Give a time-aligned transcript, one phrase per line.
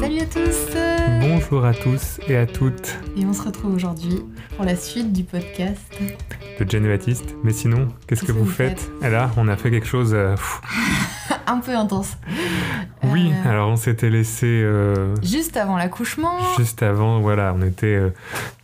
[0.00, 0.76] Salut à tous
[1.20, 4.22] Bonjour à tous et à toutes Et on se retrouve aujourd'hui
[4.54, 5.80] pour la suite du podcast.
[6.60, 7.34] de et Baptiste.
[7.42, 10.14] Mais sinon, qu'est-ce que vous vous faites Et là, on a fait quelque chose...
[10.14, 10.36] euh,
[11.48, 12.16] Un peu intense.
[13.04, 16.38] Oui, Euh, alors on s'était laissé euh, Juste avant l'accouchement.
[16.56, 18.10] juste avant, voilà, on était euh,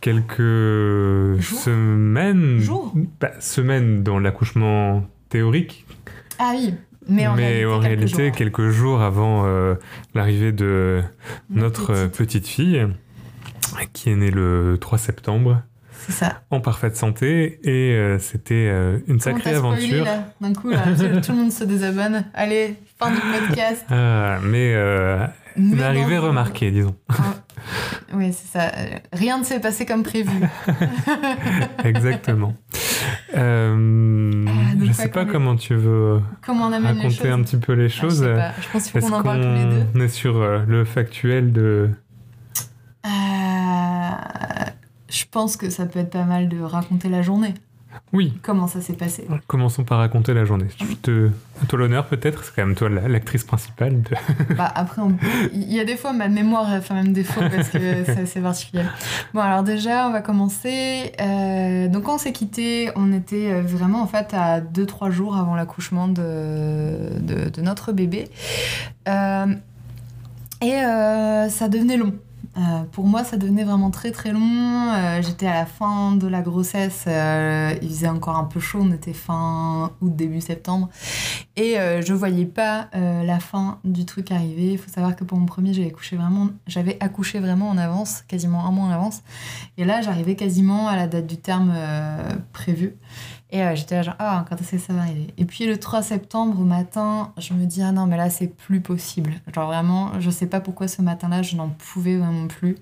[0.01, 2.59] quelques semaines...
[2.59, 5.85] Jours Bah, semaines dans l'accouchement théorique,
[6.39, 6.73] Ah oui,
[7.07, 8.35] mais en réalité, en quelques réalité, jours.
[8.37, 9.75] quelques jours avant euh,
[10.15, 11.01] l'arrivée de
[11.49, 12.17] notre euh, petite.
[12.17, 12.87] petite fille,
[13.93, 15.61] qui est née le 3 septembre,
[16.05, 16.41] C'est ça.
[16.51, 20.05] en parfaite santé, et euh, c'était euh, une Comment sacrée spoilé, aventure.
[20.05, 20.83] là D'un coup, là,
[21.21, 22.25] tout, le monde se désabonne.
[22.33, 23.17] Allez, fin du
[23.47, 23.85] podcast.
[23.89, 24.73] Ah, mais
[25.57, 26.23] une arrivée non.
[26.23, 26.95] remarquée, disons.
[28.13, 28.71] Oui, c'est ça.
[29.13, 30.29] Rien ne s'est passé comme prévu.
[31.83, 32.53] Exactement.
[33.35, 37.57] Euh, Ah, je ouais, sais pas comme- comment tu veux Comment on raconter un petit
[37.57, 38.23] peu les Ah, je choses.
[38.23, 39.83] Je pense qu'il faut Est-ce qu'on en parle tous les deux.
[39.93, 41.89] qu'on est sur euh, le factuel de...
[43.05, 43.09] Euh,
[45.09, 47.53] je pense que ça peut être pas mal de raconter la journée.
[48.11, 50.67] Oui, Comment ça s'est passé commençons par raconter la journée.
[50.79, 51.29] Je te...
[51.67, 54.01] Toi l'honneur peut-être, c'est quand même toi la- l'actrice principale.
[54.01, 55.15] de- Bah après, on-
[55.53, 58.83] il y a des fois ma mémoire fait même défaut parce que c'est assez particulier.
[59.33, 61.11] Bon alors déjà, on va commencer.
[61.19, 65.35] Euh, donc quand on s'est quitté, on était euh, vraiment en fait à 2-3 jours
[65.35, 68.27] avant l'accouchement de, de, de notre bébé.
[69.07, 69.45] Euh,
[70.61, 72.13] et euh, ça devenait long.
[72.55, 74.91] Euh, pour moi, ça devenait vraiment très très long.
[74.93, 77.05] Euh, J'étais à la fin de la grossesse.
[77.07, 78.79] euh, il faisait encore un peu chaud.
[78.81, 80.89] On était fin août, début septembre.
[81.55, 84.73] Et je voyais pas la fin du truc arriver.
[84.73, 88.23] Il faut savoir que pour mon premier, j'avais accouché vraiment, j'avais accouché vraiment en avance,
[88.27, 89.21] quasiment un mois en avance.
[89.77, 91.73] Et là, j'arrivais quasiment à la date du terme
[92.53, 92.95] prévu.
[93.53, 95.27] Et euh, j'étais là genre, ah, quand est-ce que ça va arriver?
[95.37, 98.47] Et puis le 3 septembre au matin, je me dis, ah non, mais là, c'est
[98.47, 99.31] plus possible.
[99.53, 102.77] Genre vraiment, je sais pas pourquoi ce matin-là, je n'en pouvais vraiment plus.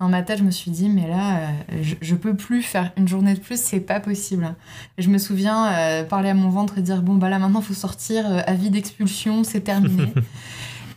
[0.00, 2.92] Dans ma tête, je me suis dit, mais là, euh, je, je peux plus faire
[2.96, 4.54] une journée de plus, c'est pas possible.
[4.96, 7.60] Et je me souviens euh, parler à mon ventre et dire, bon, bah là, maintenant,
[7.60, 10.14] faut sortir, avis d'expulsion, c'est terminé.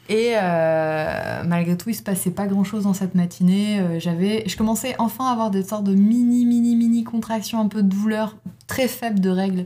[0.10, 3.80] Et euh, malgré tout, il se passait pas grand chose dans cette matinée.
[3.80, 7.68] Euh, j'avais, je commençais enfin à avoir des sortes de mini, mini, mini contractions, un
[7.68, 9.66] peu de douleur, très faible de règles.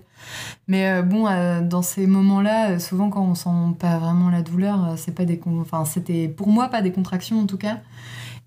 [0.68, 1.30] Mais euh, bon,
[1.62, 5.86] dans ces moments-là, souvent quand on sent pas vraiment la douleur, c'est pas des, enfin
[5.86, 7.78] c'était pour moi pas des contractions en tout cas.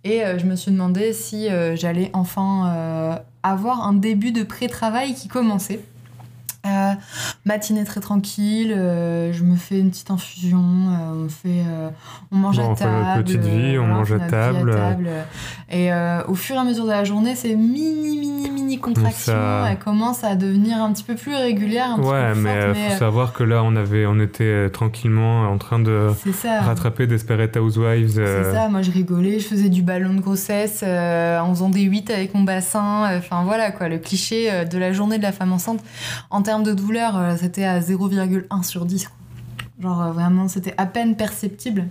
[0.05, 5.81] Et je me suis demandé si j'allais enfin avoir un début de pré-travail qui commençait.
[6.67, 6.93] Euh,
[7.45, 11.89] matinée très tranquille, euh, je me fais une petite infusion, euh, on fait, euh,
[12.33, 14.73] on mange Bon, à on table, petite vie, on voilà, mange à table.
[14.75, 15.23] euh,
[15.71, 19.33] et euh, au fur et à mesure de la journée, ces mini, mini, mini contractions,
[19.33, 22.51] Ça- elles commencent à devenir un petit peu plus régulières, un petit Ouais, peu mais
[22.51, 25.59] fortes, euh, mais, faut euh, savoir que là, on, avait, on était euh, tranquillement en
[25.59, 26.61] train de ça.
[26.63, 28.19] rattraper Desperate Housewives.
[28.19, 31.69] euh, C'est ça, moi je rigolais, je faisais du ballon de grossesse euh, en faisant
[31.71, 33.05] des 8 avec mon bassin.
[33.11, 35.81] euh, Enfin voilà quoi, le cliché euh, de la journée de la femme enceinte.
[36.31, 39.09] En termes de douleur, euh, c'était à 0,1 sur 10.
[39.09, 39.17] quoi.
[39.83, 41.85] Genre euh, vraiment, c'était à peine perceptible.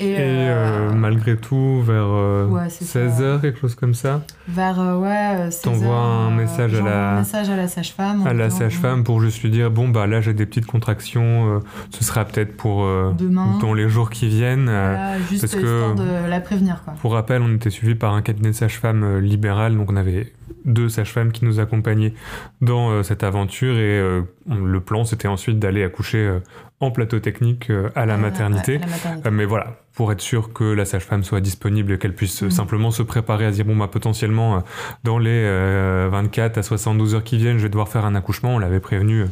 [0.00, 2.06] Et, Et euh, euh, malgré tout, vers
[2.48, 3.00] Ouais, c'est ça.
[3.08, 7.50] 16h, quelque chose comme ça, vers ouais, 16 T'envoies un message à la- un message
[7.50, 8.24] à la sage-femme.
[8.24, 11.60] à la sage-femme pour juste lui dire bon, bah là, j'ai des petites contractions,
[11.90, 12.84] ce sera peut-être pour
[13.18, 13.58] Demain.
[13.60, 14.66] dans les jours qui viennent.
[14.66, 16.94] Voilà, juste parce que- de la prévenir quoi.
[17.02, 20.32] Pour rappel, on était suivi par un cabinet de sage-femme libéral, donc on avait
[20.64, 22.14] deux sages-femmes qui nous accompagnaient
[22.60, 26.38] dans euh, cette aventure et euh, le plan c'était ensuite d'aller accoucher euh,
[26.80, 28.76] en plateau technique à la maternité.
[28.76, 29.30] ouais, à la maternité.
[29.30, 32.50] Mais voilà, pour être sûr que la sage-femme soit disponible et qu'elle puisse Mhm.
[32.52, 34.62] simplement se préparer à dire bon bah potentiellement
[35.02, 38.54] dans les euh, 24 à 72 heures qui viennent je vais devoir faire un accouchement,
[38.54, 39.24] on l'avait prévenu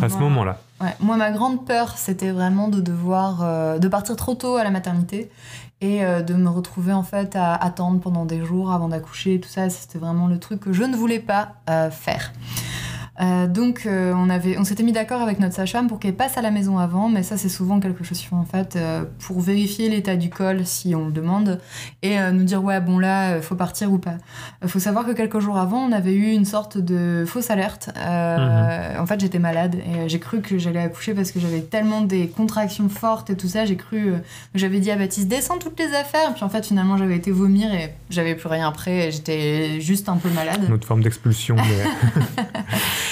[0.00, 0.60] à ce moment-là.
[0.80, 4.70] Ouais, moi, ma grande peur, c'était vraiment de devoir de partir trop tôt à la
[4.70, 5.30] maternité
[5.84, 9.38] et euh, de me retrouver en fait à attendre pendant des jours avant d'accoucher.
[9.38, 12.32] Tout ça, c'était vraiment le truc que je ne voulais pas euh, faire.
[13.20, 16.36] Euh, donc euh, on avait, on s'était mis d'accord avec notre sage-femme pour qu'elle passe
[16.36, 19.04] à la maison avant, mais ça c'est souvent quelque chose qu'ils font en fait euh,
[19.20, 21.60] pour vérifier l'état du col si on le demande
[22.02, 24.14] et nous dire ouais bon là faut partir ou pas.
[24.62, 27.90] Il faut savoir que quelques jours avant on avait eu une sorte de fausse alerte.
[27.96, 32.00] Euh, En fait j'étais malade et j'ai cru que j'allais accoucher parce que j'avais tellement
[32.00, 33.64] des contractions fortes et tout ça.
[33.64, 34.12] J'ai cru,
[34.56, 36.34] j'avais dit à Baptiste descends toutes les affaires.
[36.34, 39.06] Puis en fait finalement j'avais été vomir et j'avais plus rien après.
[39.08, 40.64] et J'étais juste un peu malade.
[40.66, 41.54] Une autre forme d'expulsion.
[41.56, 42.24] mais-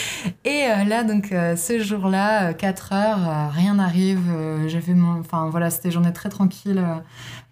[0.44, 4.20] Et euh, là, donc, euh, ce jour-là, 4 heures, euh, rien n'arrive.
[4.66, 5.20] J'avais mon.
[5.20, 6.82] Enfin, voilà, c'était journée très tranquille.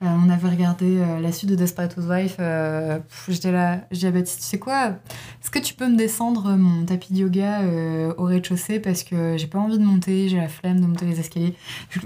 [0.00, 2.36] on avait regardé la suite de Desperate Housewives.
[3.28, 4.88] J'étais là, j'ai dit à Baptiste, tu sais quoi
[5.42, 7.60] Est-ce que tu peux me descendre mon tapis de yoga
[8.16, 11.20] au rez-de-chaussée Parce que j'ai pas envie de monter, j'ai la flemme de monter les
[11.20, 11.54] escaliers.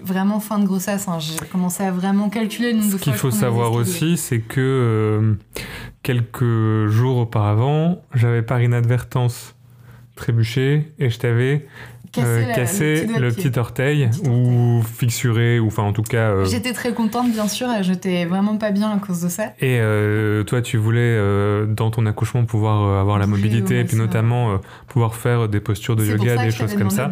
[0.03, 3.31] Vraiment fin de grossesse, hein, j'ai commencé à vraiment calculer le nombre Ce qu'il faut
[3.31, 5.37] savoir aussi, c'est que
[6.03, 9.54] quelques jours auparavant, j'avais par inadvertance
[10.15, 11.67] trébuché et je t'avais
[12.55, 16.31] cassé, euh, le, petit, orteil, ou fixuré ou enfin en tout cas.
[16.31, 19.47] Euh, J'étais très contente bien sûr, et j'étais vraiment pas bien à cause de ça.
[19.61, 21.19] Et euh, toi tu voulais
[21.69, 26.05] dans ton accouchement pouvoir avoir la mobilité et puis notamment pouvoir faire des postures de
[26.05, 27.09] yoga, des choses comme ça.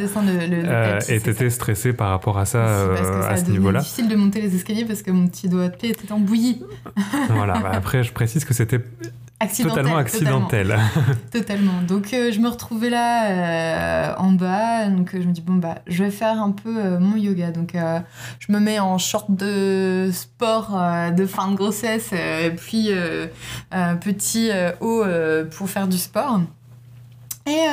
[1.09, 2.93] et t'étais stressée par rapport à ça
[3.29, 3.81] à ce niveau-là.
[3.81, 6.19] C'était difficile de monter les escaliers parce que mon petit doigt de pied était en
[6.19, 6.63] bouillie.
[7.31, 8.81] voilà, bah, après je précise que c'était
[9.47, 10.79] totalement accidentel.
[11.31, 11.83] Totalement.
[11.87, 15.55] Donc euh, je me retrouvais là euh, en bas, donc euh, je me dis bon
[15.55, 17.51] bah je vais faire un peu mon yoga.
[17.51, 17.75] Donc
[18.39, 20.79] je me mets en short de sport
[21.17, 22.11] de fin de grossesse,
[22.57, 22.91] puis
[24.01, 24.51] petit
[24.81, 25.05] haut
[25.51, 26.41] pour faire du sport.
[27.47, 27.67] Et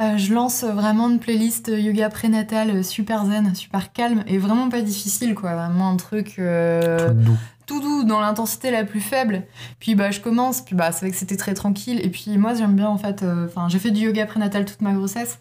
[0.00, 5.34] je lance vraiment une playlist yoga prénatal super zen, super calme et vraiment pas difficile
[5.34, 9.44] quoi, vraiment un truc tout doux tout doux, dans l'intensité la plus faible.
[9.78, 12.00] Puis bah je commence, puis bah c'est vrai que c'était très tranquille.
[12.02, 14.80] Et puis moi j'aime bien en fait, euh, enfin j'ai fait du yoga prénatal toute
[14.80, 15.38] ma grossesse.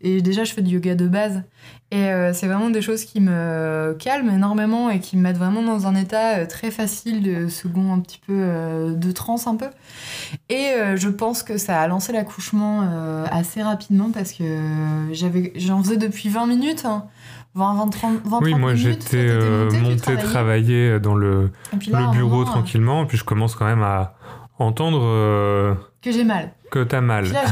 [0.00, 1.42] Et déjà je fais du yoga de base.
[1.90, 5.62] Et euh, c'est vraiment des choses qui me calment énormément et qui me mettent vraiment
[5.62, 9.68] dans un état euh, très facile de second un petit peu de transe un peu.
[10.48, 12.88] Et je pense que ça a lancé l'accouchement
[13.30, 14.44] assez rapidement parce que
[15.12, 16.84] j'avais j'en faisais depuis 20 minutes.
[16.86, 17.06] Hein.
[17.56, 23.06] 20, 30, 20 Oui, moi j'étais euh, monté, travailler dans le, le bureau tranquillement, et
[23.06, 24.14] puis je commence quand même à
[24.58, 25.00] entendre.
[25.02, 26.52] Euh, que j'ai mal.
[26.70, 27.24] Que t'as mal.
[27.24, 27.44] Puis là,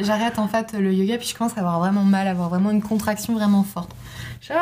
[0.00, 2.70] j'arrête en fait le yoga, puis je commence à avoir vraiment mal, à avoir vraiment
[2.70, 3.90] une contraction vraiment forte.
[4.40, 4.54] Je,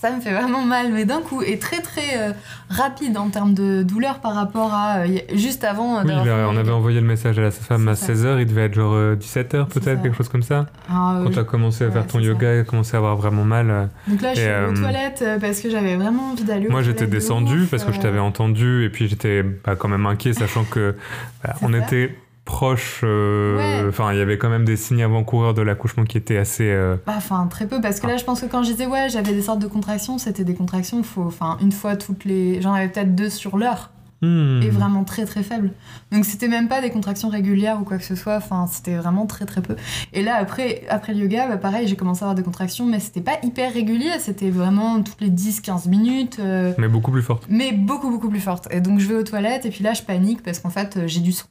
[0.00, 2.32] ça me fait vraiment mal, mais d'un coup, et très très euh,
[2.70, 5.98] rapide en termes de douleur par rapport à euh, juste avant.
[5.98, 8.74] Euh, oui, on avait envoyé le message à la femme à 16h, il devait être
[8.74, 10.66] genre 17h peut-être, quelque chose comme ça.
[10.88, 13.88] Ah, Quand tu as commencé à faire ton yoga, et commencé à avoir vraiment mal.
[14.06, 17.66] Donc là, je suis aux toilettes parce que j'avais vraiment envie d'aller Moi, j'étais descendu
[17.68, 20.94] parce que je t'avais entendu et puis j'étais bah, quand même inquiet, sachant que
[21.42, 22.14] bah, on était
[22.48, 23.02] proche.
[23.04, 26.70] Euh, enfin, il y avait quand même des signes avant-coureurs de l'accouchement qui étaient assez.
[26.70, 29.10] Euh, bah, enfin, très peu, parce que là, je pense que quand je disais, ouais,
[29.10, 32.62] j'avais des sortes de contractions, c'était des contractions, faut, enfin, une fois toutes les.
[32.62, 33.90] J'en avais peut-être deux sur l'heure.
[34.20, 34.60] Hmm.
[34.62, 35.70] Et vraiment très très faible.
[36.10, 39.26] Donc c'était même pas des contractions régulières ou quoi que ce soit, enfin c'était vraiment
[39.26, 39.76] très très peu.
[40.12, 42.98] Et là après, après le yoga, bah, pareil, j'ai commencé à avoir des contractions, mais
[42.98, 46.38] c'était pas hyper régulier, c'était vraiment toutes les 10-15 minutes.
[46.40, 47.44] Euh, mais beaucoup plus forte.
[47.48, 48.66] Mais beaucoup beaucoup plus forte.
[48.72, 51.20] Et donc je vais aux toilettes et puis là je panique parce qu'en fait j'ai
[51.20, 51.46] du sang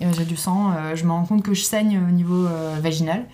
[0.00, 3.24] j'ai du sang, euh, je me rends compte que je saigne au niveau euh, vaginal.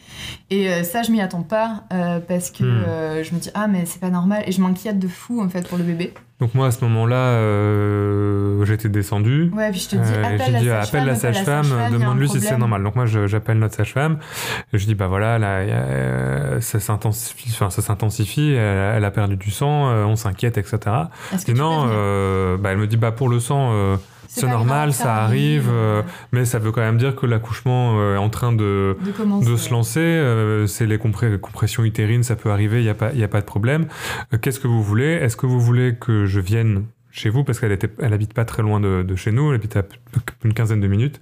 [0.51, 1.85] Et euh, ça, je m'y attends pas
[2.29, 3.25] parce que hmm.
[3.25, 4.43] je me dis, ah, mais c'est pas normal.
[4.47, 6.13] Et je m'inquiète de fou, en fait, pour le bébé.
[6.41, 9.51] Donc, moi, à ce moment-là, j'étais descendu.
[9.55, 12.83] Ouais, puis je te dis, appelle la sage-femme, demande-lui si c'est normal.
[12.83, 14.19] Donc, moi, j'appelle notre sage-femme.
[14.73, 19.93] Je dis, bah voilà, là, ça s'intensifie, enfin, ça s'intensifie, elle, a perdu du sang,
[20.07, 20.79] on s'inquiète, etc.
[21.47, 21.87] Et non,
[22.57, 23.99] bah, elle me dit, bah pour le sang,
[24.33, 28.19] c'est normal, ça, arrive, euh, mais ça veut quand même dire que l'accouchement euh, est
[28.19, 28.97] en train de,
[29.43, 30.01] de, se lancer.
[30.01, 33.47] Euh, c'est les, compressions utérines, ça peut arriver, il n'y a, pas, a pas de
[33.47, 33.87] problème.
[34.41, 35.15] Qu'est-ce que vous voulez?
[35.15, 38.45] Est-ce que vous voulez que je vienne chez vous parce qu'elle était, elle habite pas
[38.45, 39.83] très loin de, de, chez nous, elle habite à
[40.45, 41.21] une quinzaine de minutes.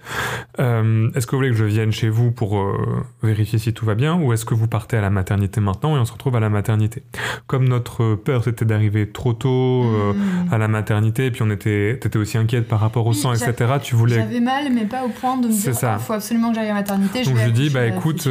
[0.59, 3.85] Euh, est-ce que vous voulez que je vienne chez vous pour euh, vérifier si tout
[3.85, 6.35] va bien ou est-ce que vous partez à la maternité maintenant et on se retrouve
[6.35, 7.03] à la maternité?
[7.47, 10.53] Comme notre peur c'était d'arriver trop tôt euh, hmm.
[10.53, 13.73] à la maternité et puis on était, t'étais aussi inquiète par rapport au sang, etc.
[13.81, 14.15] Tu voulais.
[14.15, 16.69] J'avais mal mais pas au point de me dire il faut absolument que j'aille à
[16.69, 17.23] la maternité.
[17.23, 18.27] Donc je, lui dis bah écoute,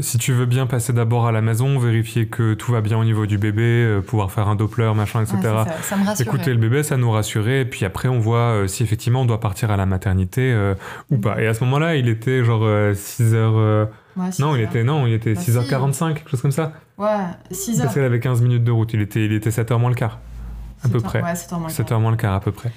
[0.00, 3.04] si tu veux bien passer d'abord à la maison, vérifier que tout va bien au
[3.04, 5.38] niveau du bébé, pouvoir faire un Doppler, machin, etc.
[5.42, 5.66] ça.
[5.82, 6.26] ça me rassure
[6.56, 7.60] le bébé, ça nous rassurait.
[7.60, 10.74] Et puis après, on voit euh, si effectivement on doit partir à la maternité euh,
[11.10, 11.40] ou pas.
[11.40, 13.34] Et à ce moment-là, il était genre 6h.
[13.34, 13.86] Euh,
[14.38, 16.72] non, il était, non, il était 6h45, bah, quelque chose comme ça.
[16.98, 17.06] Ouais,
[17.52, 17.82] 6h.
[17.82, 18.92] Parce qu'elle avait 15 minutes de route.
[18.94, 20.18] Il était, il était 7h moins le quart.
[20.86, 21.22] À peu près.
[21.22, 22.70] Ouais, 7h moins, 7h moins le quart à peu près.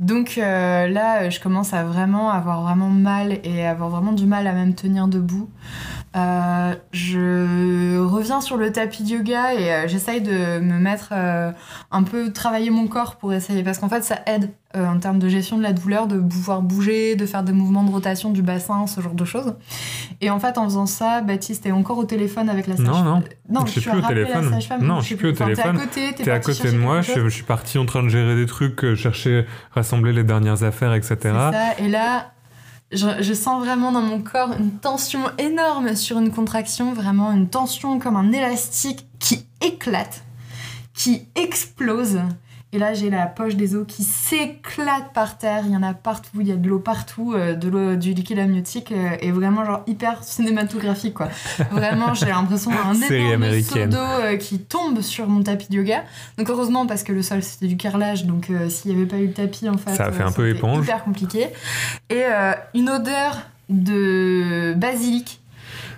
[0.00, 4.52] Donc là, je commence à vraiment avoir vraiment mal et avoir vraiment du mal à
[4.52, 5.48] même tenir debout.
[6.16, 11.52] Euh, je reviens sur le tapis de yoga et euh, j'essaye de me mettre euh,
[11.90, 15.28] un peu travailler mon corps pour essayer parce qu'en fait ça aide en termes de
[15.28, 18.86] gestion de la douleur de pouvoir bouger, de faire des mouvements de rotation du bassin,
[18.86, 19.54] ce genre de choses.
[20.20, 23.04] Et en fait en faisant ça, Baptiste est encore au téléphone avec la sage-femme.
[23.04, 23.22] Non non,
[23.60, 24.58] non je suis plus au téléphone.
[24.80, 25.80] Non, je suis plus au téléphone.
[25.94, 29.46] T'es à côté, de moi, je, suis parti en train de gérer des trucs, chercher,
[29.72, 31.16] rassembler les dernières affaires, etc.
[31.22, 31.78] Ça.
[31.78, 32.32] Et là
[32.92, 37.48] je, je sens vraiment dans mon corps une tension énorme sur une contraction, vraiment une
[37.48, 40.22] tension comme un élastique qui éclate,
[40.94, 42.20] qui explose.
[42.72, 45.62] Et là, j'ai la poche des os qui s'éclate par terre.
[45.66, 48.12] Il y en a partout, il y a de l'eau partout, euh, de l'eau, du
[48.12, 51.28] liquide amniotique, euh, et vraiment genre hyper cinématographique quoi.
[51.70, 56.02] Vraiment, j'ai l'impression d'un énorme seau d'eau euh, qui tombe sur mon tapis de yoga.
[56.38, 59.28] Donc heureusement parce que le sol c'était du carrelage, donc s'il n'y avait pas eu
[59.28, 60.84] le tapis en fait, Ça a fait un peu éponge.
[60.84, 61.48] hyper compliqué.
[62.10, 62.24] Et
[62.74, 65.40] une odeur de basilic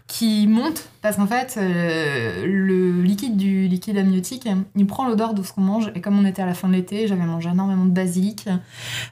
[0.08, 5.42] qui monte parce qu'en fait euh, le liquide du liquide amniotique il prend l'odeur de
[5.42, 5.92] ce qu'on mange.
[5.94, 8.48] Et comme on était à la fin de l'été j'avais mangé énormément de basilic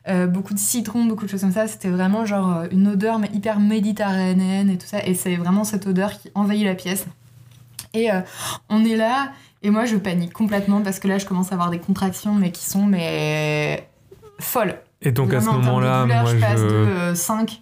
[0.09, 1.69] euh, beaucoup de citron beaucoup de choses comme ça.
[1.69, 5.05] C'était vraiment genre euh, une odeur mais hyper méditerranéenne et tout ça.
[5.07, 7.07] Et c'est vraiment cette odeur qui envahit la pièce.
[7.93, 8.23] Et euh,
[8.71, 11.71] on est là et moi je panique complètement parce que là je commence à avoir
[11.71, 13.87] des contractions mais qui sont mais
[14.41, 14.79] folles.
[15.03, 17.61] Et donc à ce moment-là, moi je passe de euh, 5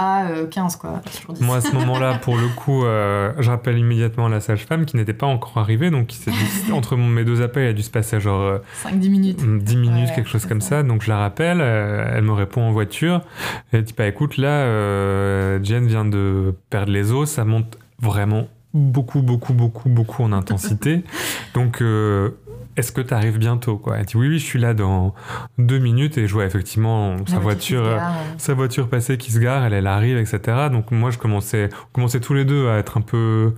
[0.00, 1.42] à euh, 15 quoi sur 10.
[1.42, 5.12] Moi, à ce moment-là, pour le coup, euh, je rappelle immédiatement la sage-femme qui n'était
[5.12, 5.90] pas encore arrivée.
[5.90, 9.38] Donc, dit- entre mes deux appels, il a dû se passer genre euh, 5-10 minutes
[9.64, 10.68] 10 minutes, Ouais, quelque chose comme ça.
[10.78, 10.82] ça.
[10.82, 11.58] Donc, je la rappelle.
[11.60, 13.20] euh, elle me répond en voiture.
[13.72, 17.28] Elle dit Bah écoute, là, euh, Jen vient de perdre les os.
[17.30, 21.02] Ça monte vraiment beaucoup, beaucoup, beaucoup, beaucoup en intensité.
[21.54, 22.30] donc, euh,
[22.80, 23.96] est-ce que tu arrives bientôt quoi?
[23.98, 25.14] Elle dit Oui, oui, je suis là dans
[25.58, 26.18] deux minutes.
[26.18, 27.84] Et je vois effectivement sa voiture.
[27.84, 27.98] euh,
[28.38, 30.40] sa voiture passée qui se gare, elle, elle arrive, etc.
[30.72, 33.54] Donc moi, je commençais, on commençait tous les deux à être un peu,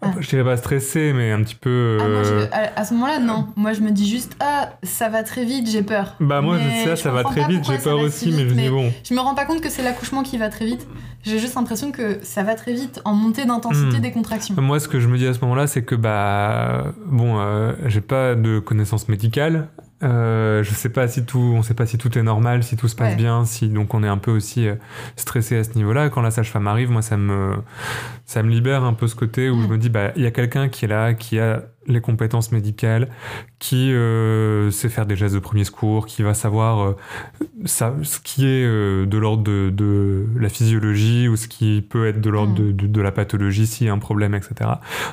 [0.00, 0.12] Ah.
[0.20, 1.98] je dirais pas stressé, mais un petit peu.
[2.00, 3.48] Ah, moi, euh, je- à, ce moment-là, non.
[3.56, 6.14] Moi, je me dis juste, ah, ça va très vite, j'ai peur.
[6.20, 7.64] Bah moi, Mais ça, ça va très vite.
[7.68, 8.92] J'ai peur aussi, si mais je me dis bon.
[9.02, 10.86] Je me rends pas compte que c'est l'accouchement qui va très vite.
[11.24, 14.00] J'ai juste l'impression que ça va très vite en montée d'intensité Hmm.
[14.00, 14.54] des contractions.
[14.56, 18.00] Moi, ce que je me dis à ce moment-là, c'est que bah bon, euh, j'ai
[18.00, 19.66] pas de connaissances médicales.
[20.04, 22.86] Euh, je sais pas si tout, on sait pas si tout est normal, si tout
[22.88, 23.16] se passe Ouais.
[23.16, 24.76] bien, si donc on est un peu aussi euh,
[25.16, 26.08] stressé à ce niveau-là.
[26.08, 27.54] Quand la sage-femme arrive, moi ça me
[28.24, 29.62] ça me libère un peu ce côté où Mm.
[29.62, 32.52] je me dis bah il y a quelqu'un qui est là, qui a les compétences
[32.52, 33.08] médicales,
[33.58, 36.96] qui euh, sait faire des gestes de premier secours, qui va savoir euh,
[37.64, 42.06] ça, ce qui est euh, de l'ordre de, de la physiologie ou ce qui peut
[42.06, 42.54] être de l'ordre Mm.
[42.66, 44.70] de, de- de la pathologie s'il y a un problème, etc.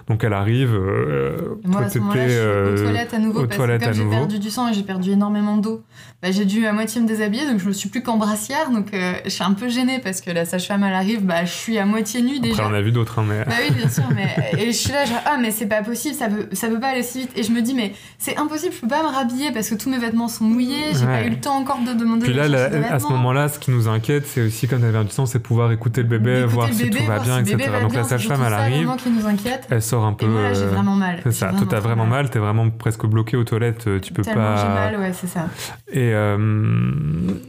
[0.07, 0.73] Donc elle arrive.
[0.73, 3.93] euh, moi, à ce moment-là, je suis euh, aux toilettes à nouveau parce que comme
[3.93, 5.83] j'ai perdu du sang et j'ai perdu énormément d'eau,
[6.21, 8.93] bah, j'ai dû à moitié me déshabiller, donc je me suis plus qu'en brassière, donc
[8.93, 11.77] euh, je suis un peu gênée parce que la sage-femme elle arrive, bah, je suis
[11.77, 12.63] à moitié nue déjà.
[12.63, 13.43] Après, on a vu d'autres, hein, mais.
[13.45, 16.15] Bah oui, bien sûr, mais et je suis là, genre, ah, mais c'est pas possible,
[16.15, 17.31] ça peut, ça peut pas aller si vite.
[17.35, 19.89] Et je me dis, mais c'est impossible, je peux pas me rhabiller parce que tous
[19.89, 21.27] mes vêtements sont mouillés, j'ai pas Ouais.
[21.27, 22.55] eu le temps encore de demander Puis là, de
[22.91, 25.71] à ce moment-là, ce qui nous inquiète, c'est aussi quand t'as du sang, c'est pouvoir
[25.71, 27.69] écouter le bébé, voir le si tout va bien, si etc.
[27.71, 29.67] va Donc bien, la sage-femme, elle ça, arrive, qui nous inquiète.
[29.69, 30.25] elle sort un peu.
[30.25, 31.19] Et moi j'ai euh, vraiment mal.
[31.23, 34.21] C'est ça, toi t'as vraiment mal, t'es vraiment presque bloqué aux toilettes, euh, tu peux
[34.23, 34.73] Tellement j'ai pas.
[34.73, 35.47] mal, ouais, c'est ça.
[35.91, 36.37] Et euh,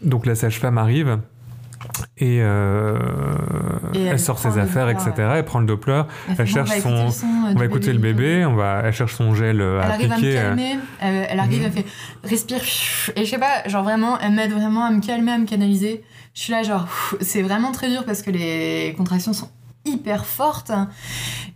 [0.02, 1.18] donc la sage-femme arrive
[2.18, 2.98] et, euh, Et
[4.06, 5.12] elle, elle sort ses affaires, etc.
[5.36, 6.02] Elle prend le Doppler,
[6.38, 9.60] Elle cherche son- euh, on va écouter le bébé, on va, elle cherche son gel
[9.60, 10.38] euh, à Elle arrive à me appliquer.
[10.38, 11.66] euh, calmer, elle, elle arrive, Mhm.
[11.66, 11.86] elle fait
[12.24, 12.60] respire,
[13.16, 16.02] et je sais pas, genre vraiment, elle m'aide vraiment à me calmer, à me canaliser.
[16.34, 16.86] Je suis là, genre,
[17.20, 19.48] c'est vraiment très dur parce que les contractions sont
[19.84, 20.72] hyper fortes,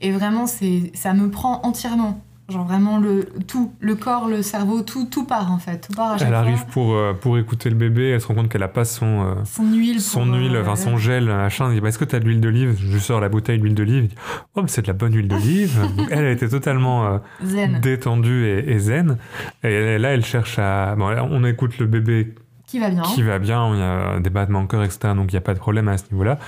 [0.00, 2.20] et vraiment, c'est, ça me prend entièrement.
[2.50, 6.12] Genre vraiment le tout, le corps, le cerveau, tout, tout part en fait, tout part
[6.12, 6.42] à chaque Elle fois.
[6.42, 9.22] arrive pour, euh, pour écouter le bébé, elle se rend compte qu'elle a pas son,
[9.22, 10.00] euh, Son huile.
[10.00, 11.68] son pour, huile, euh, enfin son gel, machin.
[11.68, 12.76] Elle dit, bah, est-ce que tu as de l'huile d'olive?
[12.80, 14.12] Je lui sors la bouteille d'huile d'olive.
[14.56, 15.78] Oh, mais c'est de la bonne huile d'olive.
[16.10, 17.80] Elle, elle était totalement euh, Zen.
[17.80, 19.16] détendue et, et zen.
[19.62, 20.94] Et là, elle cherche à.
[20.96, 22.34] Bon, on écoute le bébé
[22.70, 23.02] Qui va bien.
[23.02, 24.98] qui va bien, il y a des battements de cœur, etc.
[25.16, 26.38] Donc il n'y a pas de problème à ce niveau-là.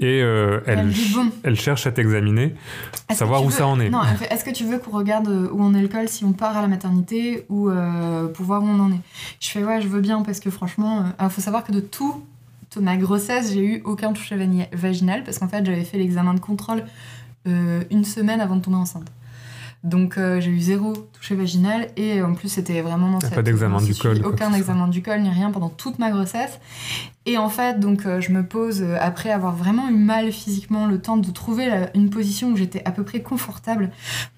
[0.00, 1.54] Et euh, Elle bon.
[1.54, 2.56] cherche à t'examiner,
[3.12, 3.88] savoir où veux- ça en est.
[3.88, 6.32] Non, est-ce que tu veux qu'on regarde euh, où on est le col, si on
[6.32, 9.00] part à la maternité ou euh, pour voir où on en est?
[9.38, 12.24] Je fais ouais, je veux bien parce que franchement, il faut savoir que de tout,
[12.70, 14.36] toute ma grossesse, j'ai eu aucun toucher
[14.72, 16.82] vaginal parce qu'en fait, j'avais fait l'examen de contrôle
[17.46, 19.06] une semaine avant de tomber enceinte.
[19.84, 23.42] Donc euh, j'ai eu zéro toucher vaginal et en plus c'était vraiment dans cette pas
[23.42, 26.58] d'examen du col, aucun examen du col ni rien pendant toute ma grossesse
[27.30, 30.86] et en fait donc euh, je me pose euh, après avoir vraiment eu mal physiquement
[30.86, 33.90] le temps de trouver la- une position où j'étais à peu près confortable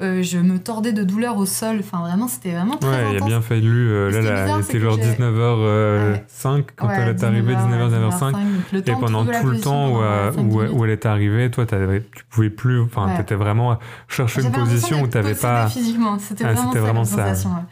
[0.03, 3.15] Euh, je me tordais de douleur au sol enfin vraiment c'était vraiment très Ouais, il
[3.15, 4.11] a intense bien fallu.
[4.11, 8.33] là, là, il était genre j'ai- 19h05 quand Ouais, elle est arrivée, 19h, 19h05.
[8.33, 8.43] donc
[8.73, 9.91] le Et pendant tout le temps
[10.39, 12.81] où, elle est arrivée, toi, tu pouvais plus.
[12.81, 13.17] Enfin, Ouais.
[13.17, 13.79] t'étais vraiment
[14.09, 15.67] chercher une position où t'avais pas.
[15.69, 17.65] physiquement, c'était Ah, vraiment, ça, vraiment.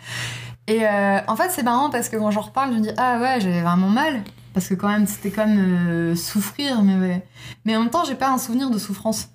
[0.67, 3.19] Et euh, en fait, c'est marrant parce que quand j'en reparle, je me dis ah
[3.21, 4.21] ouais, j'avais vraiment mal
[4.59, 8.39] parce que quand même c'était même euh, souffrir, mais en même temps, j'ai pas un
[8.39, 9.29] souvenir de souffrance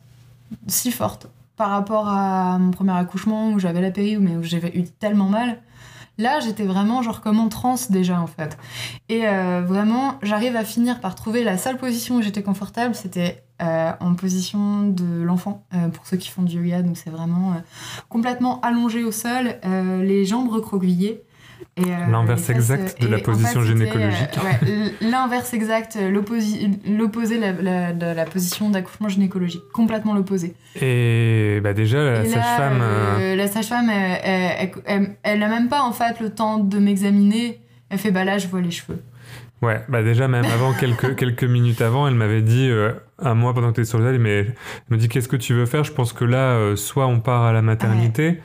[0.68, 4.77] si forte par rapport à mon premier accouchement où j'avais la péri mais où j'avais
[4.77, 5.62] eu tellement mal.
[6.18, 8.58] Là, j'étais vraiment genre comme en transe déjà en fait.
[9.08, 13.46] Et euh, vraiment, j'arrive à finir par trouver la seule position où j'étais confortable, c'était
[13.62, 16.82] euh, en position de l'enfant, pour ceux qui font du yoga.
[16.82, 17.53] Donc c'est vraiment
[18.10, 21.24] complètement allongé au sol, les jambes recroquevillées.
[22.10, 24.29] L'inverse exact euh, de la en position fait, gynécologique.
[24.43, 29.62] ouais, L'inverse exact, l'opposé la- la- de la position d'accouchement gynécologique.
[29.74, 30.53] Complètement l'opposé.
[30.82, 32.79] Et bah déjà, la sage-femme.
[32.82, 36.29] euh, euh, la sage-femme, elle, elle, elle- elle- elle a même pas en fait le
[36.29, 37.60] temps de m'examiner.
[37.89, 39.01] Elle fait bah là, je vois les cheveux.
[39.62, 42.91] Ouais, bah déjà, même avant, quelques, quelques minutes avant, elle m'avait dit, euh,
[43.22, 44.55] à moi pendant que tu étais sur le mais elle
[44.89, 45.84] me dit Qu'est-ce que tu veux faire?
[45.84, 48.39] Je pense que là, euh, soit on part à la maternité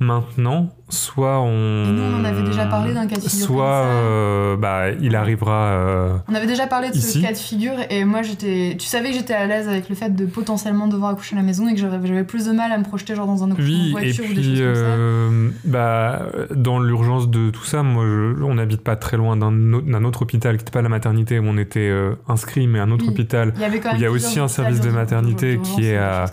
[0.00, 1.84] maintenant, soit on.
[1.88, 3.98] Et nous, on en avait déjà parlé d'un cas de figure Soit comme ça.
[3.98, 5.64] euh, bah, il arrivera.
[5.72, 8.76] euh, On avait déjà parlé de ce cas de figure et moi j'étais.
[8.78, 11.44] Tu savais que j'étais à l'aise avec le fait de potentiellement devoir accoucher à la
[11.44, 13.82] maison et que j'avais plus de mal à me projeter genre dans un accouchement en
[13.82, 14.80] Oui, et voiture ou des choses comme ça.
[14.80, 20.04] euh, bah, dans l'urgence de tout ça, moi, je- on n'habite pas très loin d'un
[20.04, 21.92] autre, hôpital qui n'était pas la maternité où on était
[22.28, 23.12] inscrit, mais un autre Oui.
[23.12, 25.96] hôpital Il y avait quand même y a aussi un service de maternité qui est
[25.96, 26.26] à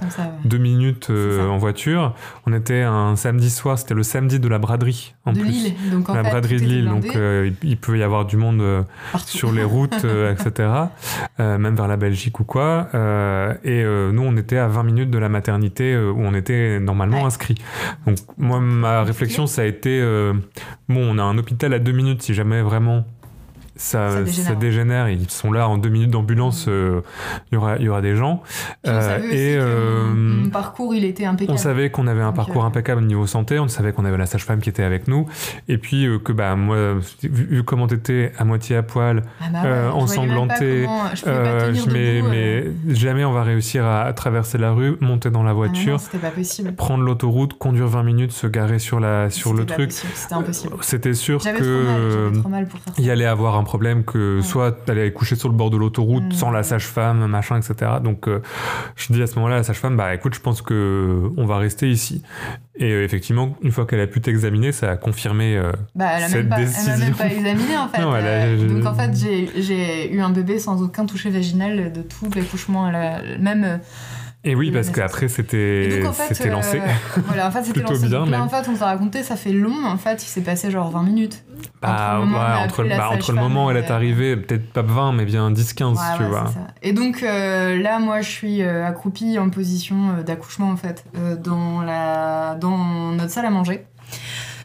[0.46, 2.14] deux minutes euh, en voiture.
[2.46, 5.50] On était un samedi soir, c'était le samedi de la braderie en de plus.
[5.50, 5.74] Lille.
[5.92, 8.62] Donc en la fait, braderie de Lille, donc euh, il- peut y avoir du monde
[8.62, 8.84] euh,
[9.26, 10.70] sur les routes, euh, etc.
[11.40, 12.88] Même vers la Belgique ou quoi.
[13.64, 17.24] Et nous, on était à 20 minutes de la maternité où on était normalement Ouais.
[17.28, 17.56] inscrit.
[18.06, 20.00] Donc moi, ma réflexion, ça a été,
[20.90, 23.06] bon, on a un hôpital à deux minutes si jamais vraiment
[23.82, 25.10] ça, Ça ça dégénère.
[25.10, 27.02] ils sont là en deux minutes d'ambulance, euh,
[27.52, 28.44] il y, aura, y aura des gens.
[28.88, 31.54] Euh, et euh, mon, parcours il était impeccable.
[31.58, 34.06] on savait qu'on avait un Donc, parcours euh, impeccable au niveau santé, on savait qu'on
[34.06, 35.28] avait la sage-femme qui était avec nous,
[35.68, 36.78] et puis euh, que bah moi,
[37.24, 41.24] vu, comment t'étais à moitié à poil, Ah bah ouais, euh, je ensanglanté, comment- Je
[41.28, 42.28] euh, mais, debout.
[42.28, 42.72] euh.
[42.88, 45.60] mais jamais on va réussir à, à traverser la rue, monter dans la Ah non,
[45.62, 46.00] non, voiture,
[46.78, 49.92] prendre l'autoroute, conduire 20 minutes, se garer sur, la, sur le truc.
[49.92, 50.76] C'était impossible.
[50.82, 51.66] C'était sûr que trop mal,
[52.00, 53.02] euh, j'avais trop mal pour faire ça.
[53.02, 56.24] il y allait avoir un problème que soit t'allais coucher sur le bord de l'autoroute
[56.26, 56.32] Mm.
[56.34, 57.92] sans la sage-femme, machin, etc.
[58.04, 58.42] Donc euh,
[58.98, 61.58] je dis à ce moment-là à la sage-femme, bah écoute, je pense que on va
[61.58, 62.22] rester ici.
[62.78, 65.58] Et euh, effectivement, une fois qu'elle a pu t'examiner, ça a confirmé.
[65.58, 67.16] euh, Bah, elle a cette même pas, elle m'a même décision.
[67.16, 68.02] pas examiné en fait.
[68.02, 69.12] Non, elle a- Euh, je- Donc en fait,
[69.58, 72.90] j'ai- eu un bébé sans aucun toucher vaginal de tout l'accouchement,
[73.40, 73.80] même.
[74.44, 76.82] Et oui, parce qu'après c'était donc en fait, c'était euh, lancé.
[77.28, 78.08] voilà, en fait, c'était Plutôt lancé.
[78.08, 78.42] bien, là, même.
[78.42, 79.86] en fait, on t'a raconté, ça fait long.
[79.86, 81.44] En fait, il s'est passé genre 20 minutes.
[81.80, 84.74] Bah, entre le moment ouais, entre, bah, entre le moment où elle est arrivée, peut-être
[84.74, 86.48] pas 20, mais bien 10-15, Ouais, tu ouais, vois.
[86.48, 86.68] ça.
[86.82, 91.82] Et donc euh, là, moi, je suis accroupie en position d'accouchement, en fait, euh, dans,
[91.84, 92.56] la...
[92.62, 93.86] dans notre salle à manger.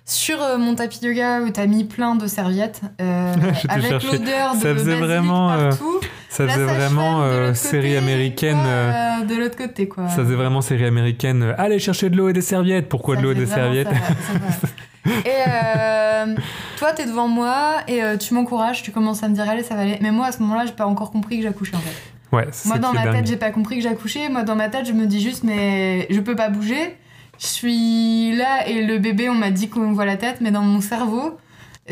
[0.08, 3.34] Sur euh, mon tapis de yoga où t'as mis plein de serviettes, euh,
[3.68, 6.00] avec l'odeur de Ça faisait vraiment, euh, partout.
[6.28, 8.58] Ça faisait vraiment euh, série côté, américaine.
[8.62, 10.08] toi, euh, de l'autre côté, quoi.
[10.08, 11.52] Ça faisait vraiment série américaine.
[11.58, 12.88] Allez chercher de l'eau et des serviettes.
[12.88, 14.68] Pourquoi Ça de l'eau et des serviettes ça, ça.
[15.24, 16.34] Et
[16.78, 19.82] toi, t'es devant moi et tu m'encourages, tu commences à me dire allez, ça va
[19.82, 19.98] aller.
[20.00, 22.36] Mais moi, à ce moment-là, j'ai pas encore compris que j'accouchais en fait.
[22.36, 24.28] Ouais, Moi, dans ma tête, j'ai pas compris que j'accouchais.
[24.28, 26.96] Moi, dans ma tête, je me dis juste mais je peux pas bouger.
[27.38, 30.62] Je suis là et le bébé, on m'a dit qu'on voit la tête, mais dans
[30.62, 31.38] mon cerveau,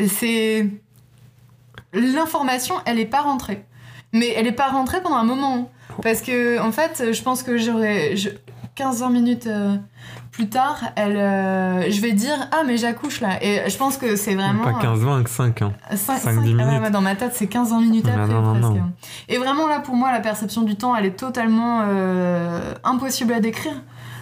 [0.07, 0.67] c'est
[1.93, 3.65] l'information, elle est pas rentrée.
[4.13, 5.71] Mais elle est pas rentrée pendant un moment.
[6.01, 8.15] Parce que, en fait, je pense que j'aurais.
[8.15, 8.29] je-
[8.75, 9.77] 15-20 minutes euh,
[10.31, 13.41] plus tard, elle, euh, je vais dire Ah, mais j'accouche là.
[13.41, 14.63] Et je pense que c'est vraiment.
[14.63, 15.61] Pas 15-20, 5.
[15.61, 15.71] Hein.
[15.95, 16.91] 5, 5-10 minutes.
[16.91, 18.27] dans ma tête, c'est 15-20 minutes après.
[18.33, 18.91] non, non, non.
[19.29, 23.39] Et vraiment, là, pour moi, la perception du temps, elle est totalement euh, impossible à
[23.39, 23.81] décrire.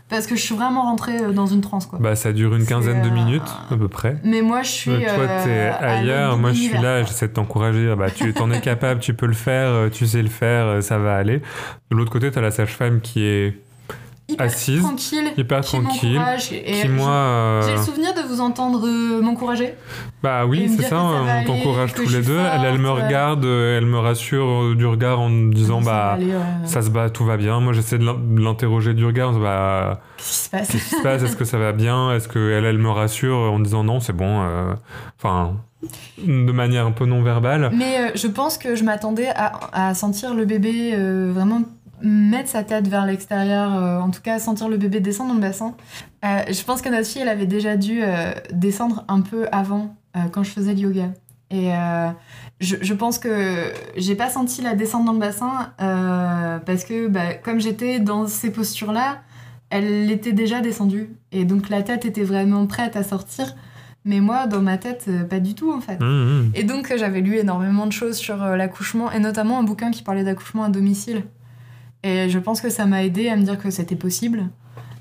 [0.10, 2.00] Parce que je suis vraiment rentrée euh, dans une transe, quoi.
[2.00, 4.18] Bah, ça dure une quinzaine de euh, minutes, à peu près.
[4.24, 4.92] Mais moi, je suis.
[4.92, 7.96] Euh, Toi, t'es ailleurs, moi je suis là, j'essaie de t'encourager.
[7.96, 11.16] Bah, tu en es capable, tu peux le faire, tu sais le faire, ça va
[11.16, 11.42] aller.
[11.90, 13.58] De l'autre côté, t'as la sage-femme qui est
[14.34, 15.32] Hyper assise, tranquille.
[15.38, 16.22] hyper qui tranquille.
[16.66, 17.60] Et qui, je- moi.
[17.64, 19.74] J'ai euh, le souvenir de vous entendre euh, m'encourager.
[20.22, 22.38] Bah oui, me c'est ça, que ça on t'encourage que tous les deux.
[22.40, 23.04] Elle, elle me ouais.
[23.06, 26.12] regarde, euh, elle me rassure euh, du regard en me disant Ça bah.
[26.14, 26.42] aller, ouais.
[26.66, 27.60] Ça se bat, tout va bien.
[27.60, 29.34] Moi, j'essaie de l'in- de l'interroger du regard.
[29.34, 30.68] Bah, Qu'est-ce qui se passe?
[30.72, 31.24] qu'est-ce qui se passe?
[31.24, 32.12] Est-ce que ça va bien?
[32.14, 34.42] Est-ce qu'elle, elle me rassure en disant non, c'est bon.
[34.44, 34.74] euh,
[35.20, 35.56] Enfin,
[36.26, 37.72] de manière un peu non verbale.
[37.76, 41.62] Mais euh, je pense que je m'attendais à, à sentir le bébé euh, vraiment
[42.04, 45.42] mettre sa tête vers l'extérieur, euh, en tout cas sentir le bébé descendre dans le
[45.42, 45.74] bassin.
[46.26, 49.96] Euh, je pense que notre fille, elle avait déjà dû euh, descendre un peu avant,
[50.32, 51.10] quand je faisais le yoga.
[51.50, 51.72] Et
[52.60, 57.34] je, je pense que j'ai pas senti la descente dans le bassin parce que bah,
[57.34, 59.22] comme j'étais dans ces postures-là,
[59.72, 61.10] elle était déjà descendue.
[61.32, 63.56] Et donc la tête était vraiment prête à sortir.
[64.06, 66.00] Mais moi, dans ma tête, pas du tout en fait.
[66.00, 66.52] Hum, hum.
[66.54, 70.24] Et donc j'avais lu énormément de choses sur l'accouchement, et notamment un bouquin qui parlait
[70.24, 71.24] d'accouchement à domicile.
[72.04, 74.44] Et je pense que ça m'a aidé à me dire que c'était possible.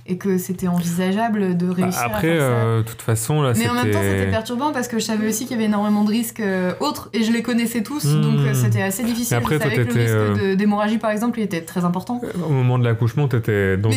[0.04, 3.92] et que c'était envisageable de réussir Après, euh, de toute façon, là, Mais en même
[3.92, 6.72] temps, c'était perturbant parce que je savais aussi qu'il y avait énormément de risques euh,
[6.80, 8.20] autres et je les connaissais tous, Mmh.
[8.20, 9.36] donc euh, c'était assez difficile.
[9.36, 12.20] Mais après, je toi, que le risque d'hémorragie, par exemple, il était très important.
[12.44, 13.90] Au moment de l'accouchement, t'étais dans,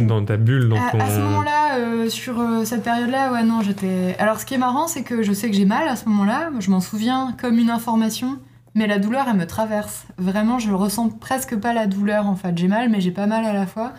[0.00, 1.00] dans, ta bulle, dans À, ton.
[1.00, 2.34] à ce moment-là, sur
[2.66, 4.16] cette période-là, ouais, non, j'étais.
[4.18, 6.50] Alors, ce qui est marrant, c'est que je sais que j'ai mal à ce moment-là.
[6.60, 8.36] Je m'en souviens comme une information,
[8.74, 10.04] mais la douleur, elle me traverse.
[10.16, 12.56] Vraiment, je ressens presque pas la douleur, en fait.
[12.56, 13.92] J'ai mal, mais j'ai pas mal à la fois.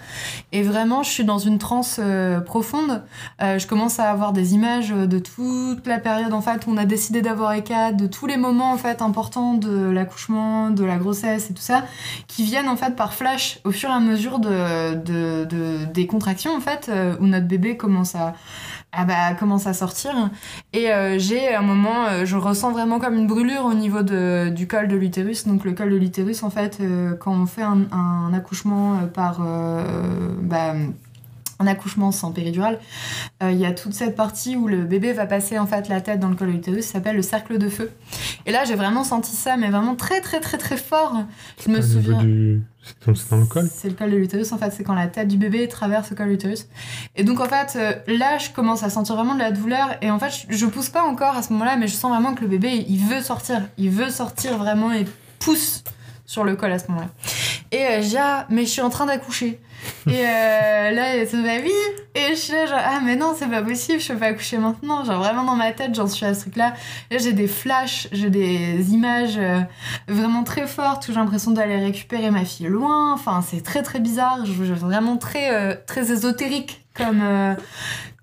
[0.52, 3.04] Et vraiment, je suis dans une transe euh, profonde.
[3.42, 6.78] Euh, je commence à avoir des images de toute la période, en fait, où on
[6.78, 10.98] a décidé d'avoir ECAD, de tous les moments, en fait, importants de l'accouchement, de la
[10.98, 11.84] grossesse et tout ça,
[12.28, 16.08] qui viennent, en fait, par flash au fur et à mesure de, de, de- des
[16.08, 18.34] contractions, en fait, euh, où notre bébé commence à,
[18.94, 20.12] ah bah, commence à sortir.
[20.74, 24.50] Et euh, j'ai un moment, euh, je ressens vraiment comme une brûlure au niveau de,
[24.50, 25.48] du col de l'utérus.
[25.48, 29.08] Donc le col de l'utérus, en fait, euh, quand on fait un, un accouchement euh,
[29.08, 29.40] par...
[29.42, 29.84] euh,
[30.42, 30.74] bah,
[31.62, 32.80] un accouchement sans péridurale,
[33.43, 36.02] euh, il y a toute cette partie où le bébé va passer en fait la
[36.02, 37.91] tête dans le col de l'utérus, ça s'appelle le cercle de feu.
[38.45, 41.24] Et là, j'ai vraiment senti ça, mais vraiment très très très très fort.
[41.63, 42.21] Je me souviens.
[42.21, 42.62] du.
[42.84, 45.28] C'est dans, le col C'est le col de l'utérus, en fait, c'est quand la tête
[45.28, 46.65] du bébé traverse le col de l'utérus.
[47.15, 49.97] Et donc, en fait, euh, là, je commence à sentir vraiment de la douleur.
[50.02, 52.34] Et en fait, je, je pousse pas encore à ce moment-là, mais je sens vraiment
[52.34, 53.62] que le bébé, il veut sortir.
[53.78, 55.06] Il veut sortir vraiment et
[55.38, 55.84] pousse
[56.32, 57.10] sur le col à ce moment-là.
[57.74, 59.60] Et euh, je dis, ah, mais je suis en train d'accoucher.
[60.08, 61.72] Et euh, là, elle se dit, bah oui.
[62.15, 64.58] Et je suis là, genre, ah, mais non, c'est pas possible, je peux pas accoucher
[64.58, 65.04] maintenant.
[65.04, 66.74] Genre, vraiment dans ma tête, j'en suis à ce truc-là.
[67.12, 69.60] Là, j'ai des flashs, j'ai des images euh,
[70.08, 73.13] vraiment très fortes où j'ai l'impression d'aller récupérer ma fille loin.
[73.13, 74.46] Enfin, c'est très très bizarre.
[74.46, 77.22] Je, je- vraiment très, euh, très ésotérique comme,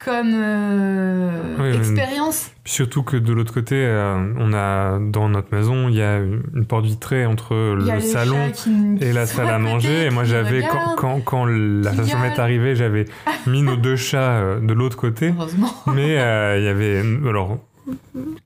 [0.04, 2.50] comme euh, Oui, expérience.
[2.64, 6.66] Surtout que de l'autre côté, euh, on a dans notre maison, il y a une
[6.66, 10.06] porte vitrée entre le salon qui- et la salle à manger.
[10.06, 13.06] Et moi, j'avais, quand, quand, quand la station est arrivée, j'avais
[13.46, 15.32] mis nos deux chats euh, de l'autre côté.
[15.38, 15.72] Heureusement.
[15.94, 17.00] Mais euh, il y avait.
[17.28, 17.58] Alors,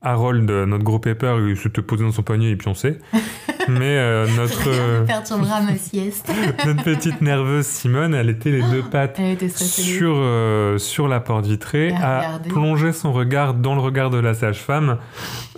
[0.02, 2.98] Harold, notre gros pépère, il s'était posé dans son panier et pionçait.
[3.68, 6.32] Mais euh, notre, euh, ne perturbera ma sieste.
[6.66, 9.20] notre petite nerveuse Simone, elle était les deux pattes
[9.54, 14.34] sur, euh, sur la porte vitrée, à plonger son regard dans le regard de la
[14.34, 14.98] sage-femme,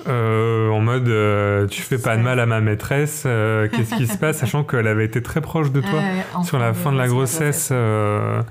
[0.06, 4.06] euh, en mode euh, tu fais pas de mal à ma maîtresse, euh, qu'est-ce qui
[4.06, 6.00] se passe, sachant qu'elle avait été très proche de toi.
[6.44, 8.42] Sur la fin de la grossesse, euh,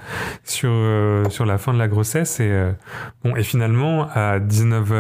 [0.44, 2.72] sur, euh, sur la fin de la grossesse, et, euh,
[3.24, 4.92] bon, et finalement, à 19h,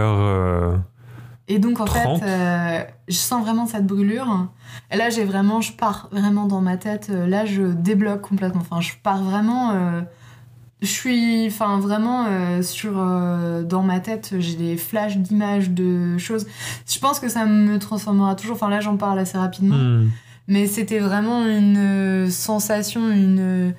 [1.49, 2.19] Et donc en 30.
[2.19, 4.47] fait, euh, je sens vraiment cette brûlure.
[4.91, 7.09] Et là, j'ai vraiment, je pars vraiment dans ma tête.
[7.11, 8.61] euh, Là, je débloque complètement.
[8.61, 9.71] Enfin, je pars vraiment.
[9.71, 10.01] euh,
[10.81, 14.35] je suis, enfin, vraiment euh, sur euh, dans ma tête.
[14.39, 16.45] J'ai des flashs d'images de choses.
[16.89, 18.55] Je pense que ça me transformera toujours.
[18.55, 19.75] Enfin, là, j'en parle assez rapidement.
[19.77, 20.09] hmm,
[20.47, 23.73] Mais c'était vraiment une euh, sensation, une,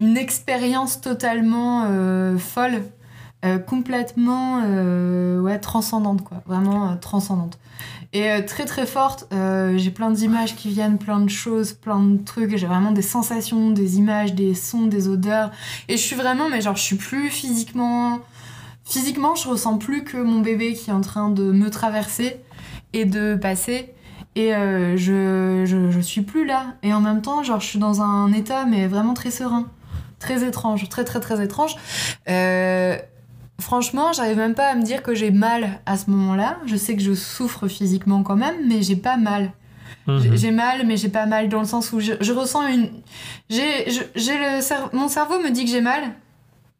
[0.00, 2.82] une expérience totalement euh, folle,
[3.44, 5.33] euh, complètement euh,
[5.64, 6.42] transcendante, quoi.
[6.46, 7.58] Vraiment euh, transcendante.
[8.12, 12.00] Et euh, très très forte, euh, j'ai plein d'images qui viennent, plein de choses, plein
[12.00, 12.56] de trucs.
[12.56, 15.50] J'ai vraiment des sensations, des images, des sons, des odeurs.
[15.88, 18.20] Et je suis vraiment, mais genre, je suis plus physiquement.
[18.84, 22.36] Physiquement, je ressens plus que mon bébé qui est en train de me traverser
[22.92, 23.92] et de passer.
[24.36, 26.74] Et je, je, suis plus là.
[26.82, 29.66] Et en même temps, genre, je suis dans un état, mais vraiment très serein.
[30.18, 31.76] Très étrange, très très très étrange.
[33.60, 36.58] Franchement, j'arrive même pas à me dire que j'ai mal à ce moment-là.
[36.66, 39.52] Je sais que je souffre physiquement quand même, mais j'ai pas mal.
[40.06, 40.18] mhm.
[40.20, 42.88] J'ai- J'ai mal, mais j'ai pas mal dans le sens où je, je ressens une.
[43.48, 46.02] J'ai, j'ai le cer- mon cerveau me dit que j'ai mal,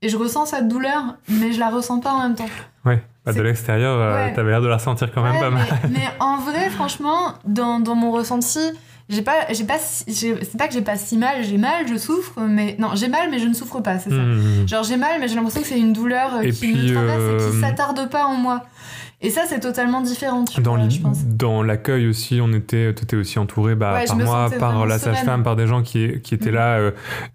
[0.03, 2.49] et je ressens cette douleur, mais je la ressens pas en même temps.
[2.85, 4.33] Ouais, bah, de l'extérieur, euh, Ouais.
[4.35, 5.67] t'avais l'air de la ressentir quand même Ouais, pas mal.
[5.85, 8.59] mais, mais en vrai, franchement, dans, dans mon ressenti,
[9.09, 12.41] j'ai pas, j'ai pas, c'est pas que j'ai pas si mal, j'ai mal, je souffre,
[12.41, 14.17] mais non, j'ai mal, mais je ne souffre pas, c'est ça.
[14.17, 14.67] Hmm.
[14.67, 16.95] Genre j'ai mal, mais j'ai l'impression que c'est une douleur euh, Et qui puis, me
[16.95, 18.63] traverse et qui euh, s'attarde pas en moi.
[19.21, 21.25] Et ça, c'est totalement différent, tu Dans vois, l'i- je pense.
[21.25, 24.99] dans l'accueil aussi, on était, t'étais aussi entouré bah, Ouais, par me moi, par la
[24.99, 26.55] sage-femme, par des gens qui, qui étaient Mhm.
[26.57, 26.91] là, euh,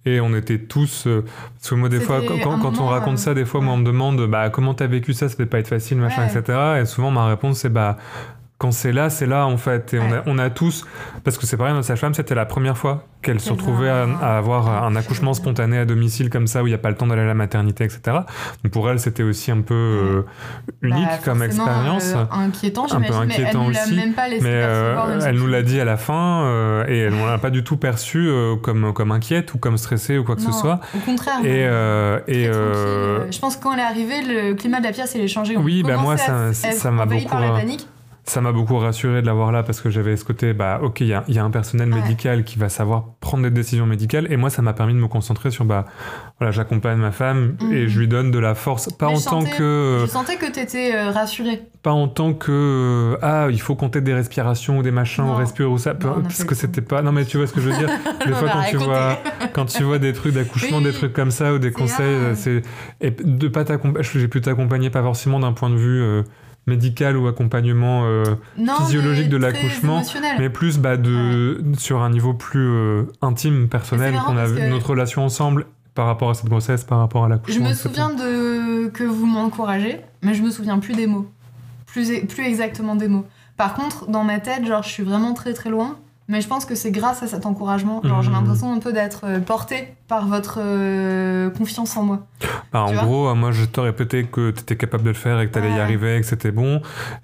[0.06, 1.08] et on était tous.
[1.08, 3.74] euh, parce que moi, des fois, quand, quand on raconte euh, ça, des fois, moi,
[3.74, 6.32] on me demande bah, comment t'as vécu ça, ça devait pas être facile, machin, Ouais.
[6.40, 6.60] etc.
[6.82, 7.98] Et souvent, ma réponse, c'est bah.
[8.60, 9.94] Quand c'est là, c'est là en fait.
[9.94, 10.22] Et on, a, Ouais.
[10.26, 10.86] on a tous,
[11.24, 14.04] parce que c'est pareil, notre sage-femme, c'était la première fois qu'elle se Qu'elle retrouvait à,
[14.04, 16.90] a- à avoir un accouchement spontané à domicile comme ça, où il n'y a pas
[16.90, 18.02] le temps d'aller à la maternité, etc.
[18.64, 20.22] Donc pour elle, c'était aussi un peu euh,
[20.82, 22.14] unique Bah, comme forcément, expérience.
[22.16, 25.36] euh, inquiétant, Un peu j'imagine, mais elle inquiétant nous aussi, même pas Mais euh, elle
[25.36, 28.28] nous l'a dit à la fin euh, et elle- on l'a pas du tout perçu
[28.28, 30.82] euh, comme, comme inquiète ou comme stressée ou quoi que ce soit.
[30.96, 31.40] Au contraire.
[31.46, 34.92] Et, euh, euh, euh, Je pense que quand elle est arrivée, le climat de la
[34.92, 35.56] pièce, il est changé.
[35.56, 37.88] Oui, bah moi, ça- m'a beaucoup, par la euh, panique.
[38.26, 41.08] Ça m'a beaucoup rassuré de l'avoir là parce que j'avais ce côté, bah ok, il
[41.08, 42.02] y a, y a un personnel Ouais.
[42.02, 45.08] médical qui va savoir prendre des décisions médicales et moi ça m'a permis de me
[45.08, 45.86] concentrer sur, bah
[46.40, 47.88] voilà, j'accompagne ma femme et Mhm.
[47.88, 50.52] je lui donne de la force, pas Mais en tant sentais- que, Je sentais que
[50.52, 51.62] t'étais euh, rassurée.
[51.82, 55.32] pas en tant que, euh, ah il faut compter des respirations ou des machins Non.
[55.34, 57.62] ou respirer ou ça, Non, parce que c'était pas, non mais tu vois ce que
[57.62, 57.90] je veux dire,
[58.26, 59.20] des fois va quand tu vois,
[59.54, 60.84] quand tu vois des trucs d'accouchement, Oui.
[60.84, 62.62] des trucs comme ça ou des conseils, euh, c'est
[63.02, 66.24] et de pas t'accompagner, j'ai pu t'accompagner pas forcément d'un point de vue euh,
[66.70, 68.04] médical ou accompagnement.
[68.06, 68.24] euh,
[68.58, 70.02] Non, Physiologique de l'accouchement,
[70.40, 74.92] mais plus bah, de, sur un niveau plus euh, intime, personnel, qu'on a que- notre
[74.92, 77.66] relation ensemble par rapport à cette grossesse, par rapport à Je l'accouchement.
[77.66, 77.82] me etc.
[77.90, 81.28] souviens de que vous m'encouragez, mais je me souviens plus des mots.
[81.88, 83.26] Plus, e- plus exactement des mots.
[83.58, 85.98] Par contre, dans ma tête, genre, je suis vraiment très très loin.
[86.32, 88.02] Mais je pense que c'est grâce à cet encouragement.
[88.04, 88.36] Genre, j'ai Mhm.
[88.36, 92.28] l'impression un peu d'être euh, portée par votre euh, confiance en moi.
[92.74, 95.48] Bah, en gros, moi je te répétais que tu étais capable de le faire et
[95.48, 96.82] que tu allais y arriver et que c'était bon.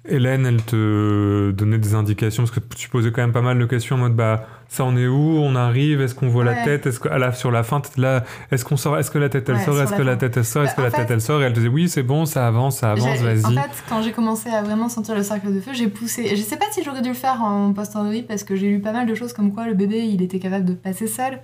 [0.08, 3.64] Hélène, elle te donnait des indications parce que tu posais quand même pas mal de
[3.66, 5.38] questions en mode bah ça on est où?
[5.38, 6.00] On arrive?
[6.00, 6.86] Est-ce qu'on voit la tête?
[6.86, 8.98] Est-ce que à la, sur la fin là Est-ce qu'on sort?
[8.98, 9.80] Est-ce que la tête elle Ouais, sort?
[9.80, 10.64] Est-ce la que la tête elle sort?
[10.64, 11.40] Est-ce Bah, que la en tête elle sort?
[11.42, 13.46] Et elle te disait oui c'est bon ça avance ça avance vas-y.
[13.46, 16.34] En fait, quand j'ai commencé à vraiment sentir le cercle de feu, j'ai poussé.
[16.36, 18.92] Je sais pas si j'aurais dû le faire en post-orderie parce que j'ai lu pas
[18.92, 21.38] mal de choses comme quoi le bébé il était capable de passer seul.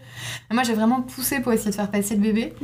[0.50, 2.54] Mais moi j'ai vraiment poussé pour essayer de faire passer le bébé.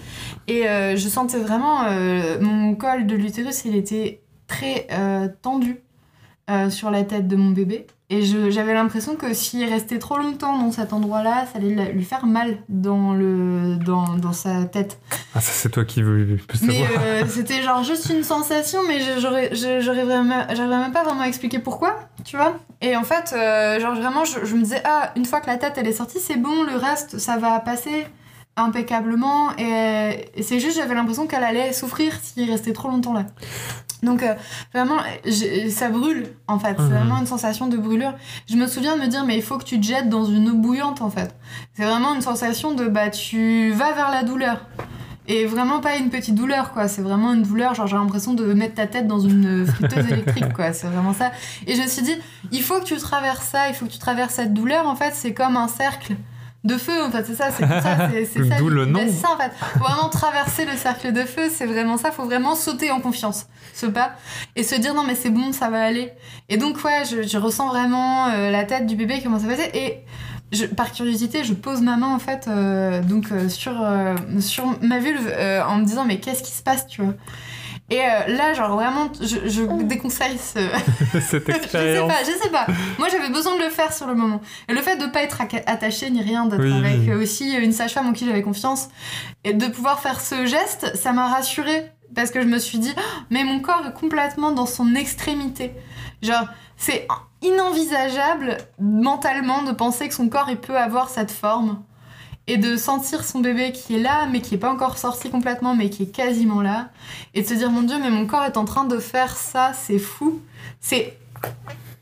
[0.46, 5.78] Et euh, je sentais vraiment euh, mon col de l'utérus, il était très euh, tendu
[6.70, 7.86] sur la tête de mon bébé.
[8.08, 12.04] Et j'avais l'impression que s'il restait trop longtemps dans cet endroit-là, ça allait la- lui
[12.04, 14.98] faire mal dans, le, dans, dans sa tête.
[15.34, 19.50] Ah ça c'est toi qui veux Mais euh, c'était genre juste une sensation, mais j'aurais
[19.54, 22.56] j'arriverais même pas vraiment à expliquer pourquoi, tu vois.
[22.80, 25.58] Et en fait, euh, genre vraiment, je, je me disais, ah, une fois que la
[25.58, 28.06] tête elle est sortie, c'est bon, le reste ça va passer
[28.58, 29.56] impeccablement.
[29.56, 33.24] Et, et c'est juste, j'avais l'impression qu'elle allait souffrir s'il restait trop longtemps là.
[34.02, 34.34] Donc euh,
[34.72, 34.98] vraiment,
[35.70, 36.76] ça brûle en fait.
[36.76, 38.14] C'est vraiment une sensation de brûlure.
[38.48, 40.48] Je me souviens de me dire, mais il faut que tu te jettes dans une
[40.50, 41.34] eau bouillante en fait.
[41.74, 44.66] C'est vraiment une sensation de, bah, tu vas vers la douleur.
[45.30, 46.88] Et vraiment pas une petite douleur, quoi.
[46.88, 50.54] C'est vraiment une douleur, genre j'ai l'impression de mettre ta tête dans une friteuse électrique,
[50.54, 50.72] quoi.
[50.72, 51.32] C'est vraiment ça.
[51.66, 52.16] Et je me suis dit,
[52.50, 55.12] il faut que tu traverses ça, il faut que tu traverses cette douleur, en fait,
[55.14, 56.16] c'est comme un cercle
[56.68, 58.56] de feu, en fait, c'est ça, c'est ça, c'est ça.
[58.58, 59.00] D'où le nom.
[59.08, 59.50] Ça, en fait.
[59.78, 63.86] Vraiment traverser le cercle de feu, c'est vraiment ça, faut vraiment sauter en confiance, ce
[63.86, 64.12] pas,
[64.54, 66.12] et se dire, non, mais c'est bon, ça va aller.
[66.48, 69.48] Et donc, ouais, je, je ressens vraiment euh, la tête du bébé qui commence à
[69.48, 70.04] passer, et
[70.52, 73.86] je, par curiosité, je pose ma main en fait euh, donc euh, sur,
[74.40, 75.30] sur ma vulve
[75.66, 77.12] en me disant mais qu'est-ce qui se passe tu vois?
[77.90, 80.58] Et euh, là genre vraiment je, je déconseille ce
[81.20, 82.12] Cette je sais expérience.
[82.12, 82.66] pas je sais pas
[82.98, 85.40] moi j'avais besoin de le faire sur le moment et le fait de pas être
[85.66, 87.14] attaché ni rien d'être Oui, avec oui.
[87.14, 88.88] aussi une sage-femme en qui j'avais confiance
[89.44, 92.92] et de pouvoir faire ce geste ça m'a rassurée parce que je me suis dit
[92.96, 95.72] Oh, mais mon corps est complètement dans son extrémité
[96.22, 96.46] genre
[96.76, 97.06] c'est
[97.42, 101.82] inenvisageable mentalement de penser que son corps il peut avoir cette forme
[102.48, 105.76] et de sentir son bébé qui est là, mais qui n'est pas encore sorti complètement,
[105.76, 106.88] mais qui est quasiment là,
[107.34, 109.72] et de se dire mon Dieu, mais mon corps est en train de faire ça,
[109.74, 110.40] c'est fou.
[110.80, 111.16] C'est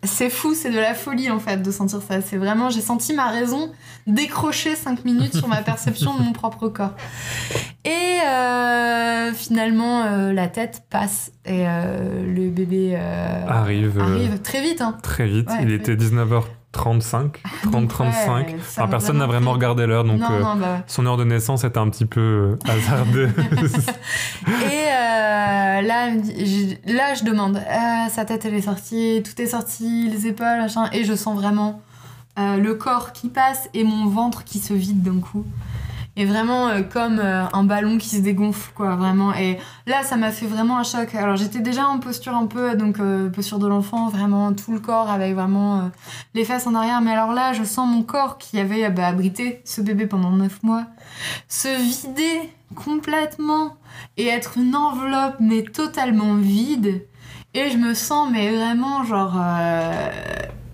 [0.03, 2.21] c'est fou, c'est de la folie en fait de sentir ça.
[2.21, 3.73] C'est vraiment, j'ai senti ma raison
[4.07, 6.95] décrocher 5 minutes sur ma perception de mon propre corps.
[7.85, 14.81] Et euh, finalement, euh, la tête passe et euh, le bébé arrive, arrive très vite.
[14.81, 14.97] Hein.
[15.03, 16.45] Très vite, il était 19h
[16.77, 18.47] 35, 30, 35.
[18.47, 20.83] Ouais, enfin, personne n'a vraiment regardé l'heure, donc non, euh, bah.
[20.87, 23.33] son heure de naissance était un petit peu euh, hasardeuse.
[24.47, 27.61] et euh, là, je, là, je demande,
[28.11, 31.81] sa tête, elle est sortie, tout est sorti, les épaules, machin, et je sens vraiment
[32.37, 35.47] le corps qui passe et mon ventre qui se vide d'un coup.
[36.19, 39.35] Et vraiment euh, comme euh, un ballon qui se dégonfle, quoi, vraiment.
[39.35, 41.15] Et là, ça m'a fait vraiment un choc.
[41.15, 44.81] Alors, j'étais déjà en posture un peu, donc euh, posture de l'enfant, vraiment tout le
[44.81, 45.91] corps avec vraiment
[46.35, 47.03] les fesses en arrière.
[47.03, 50.63] Mais alors là, je sens mon corps qui avait bah, abrité ce bébé pendant 9
[50.63, 50.85] mois
[51.49, 53.77] se vider complètement
[54.17, 57.07] et être une enveloppe mais totalement vide
[57.55, 59.41] et je me sens mais vraiment genre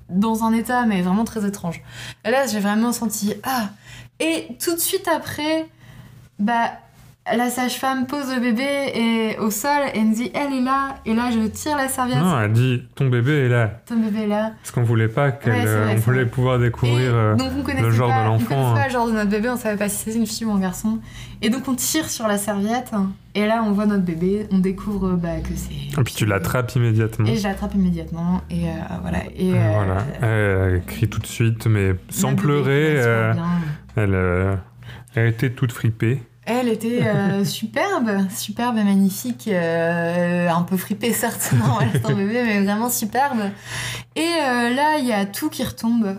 [0.09, 1.83] dans un état mais vraiment très étrange
[2.25, 3.69] et là j'ai vraiment senti ah
[4.19, 5.69] et tout de suite après
[6.39, 6.73] bah
[7.31, 11.15] la sage-femme pose le bébé et au sol et me dit elle est là et
[11.15, 13.81] là je tire la serviette non, elle dit ton bébé est là.
[13.87, 17.15] ton bébé est là Parce qu'on voulait pas qu'elle, Ouais, euh, on voulait pouvoir découvrir.
[17.15, 18.87] Euh, donc on le genre pas, de on l'enfant, connaissait pas hein.
[18.87, 20.99] le genre de notre bébé, on savait pas si c'était une fille ou un garçon.
[21.43, 22.91] Et donc on tire sur la serviette
[23.37, 26.01] et là on voit notre bébé, on découvre bah, que c'est.
[26.01, 27.27] Et puis tu l'attrapes immédiatement.
[27.29, 29.19] Et je l'attrape immédiatement et euh, voilà.
[29.37, 33.33] Et, euh, voilà, elle crie tout de suite, mais sans bébé pleurer.
[33.97, 36.21] elle était toute fripée.
[36.45, 42.05] Elle était euh, superbe, superbe et magnifique, euh, un peu fripée certes, non, elle est
[42.05, 43.41] un bébé, mais vraiment superbe.
[44.17, 46.17] Et euh, là, il y a tout qui retombe,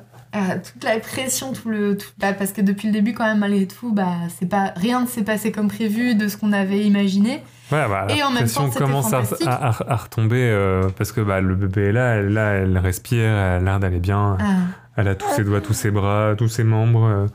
[0.63, 3.67] toute la pression, tout le, tout, bah, parce que depuis le début quand même malgré
[3.67, 7.43] tout, bah c'est pas rien ne s'est passé comme prévu de ce qu'on avait imaginé.
[7.71, 10.51] Ouais, bah, Et en même temps, commence à, à- à- retomber
[10.97, 13.99] parce que bah, le bébé est là, elle, là, elle respire, elle a l'air d'aller
[13.99, 14.43] bien, Ah.
[14.97, 17.27] elle a tous ses doigts, tous ses bras, tous ses membres.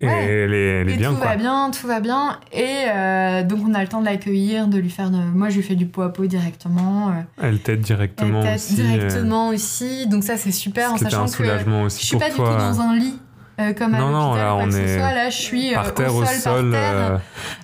[0.00, 0.24] Et Ouais.
[0.26, 1.26] elle est, elle est et bien, tout quoi.
[1.28, 2.38] va bien, tout va bien.
[2.52, 5.10] Et euh, donc on a le temps de l'accueillir, de lui faire.
[5.10, 5.16] De...
[5.16, 7.08] Moi, je lui fais du pot à pot directement.
[7.08, 8.80] euh, Elle t'aide directement elle aussi.
[8.80, 10.06] euh, directement aussi.
[10.06, 12.30] Donc ça, c'est super ce en sachant un que soulagement je aussi suis pour pas
[12.30, 13.18] du tout dans un lit.
[13.60, 15.12] Euh, comme à Non, non, là, on est soit.
[15.12, 16.92] Là, je suis euh, par terre, au au sol, sol, par terre.
[16.94, 17.18] euh,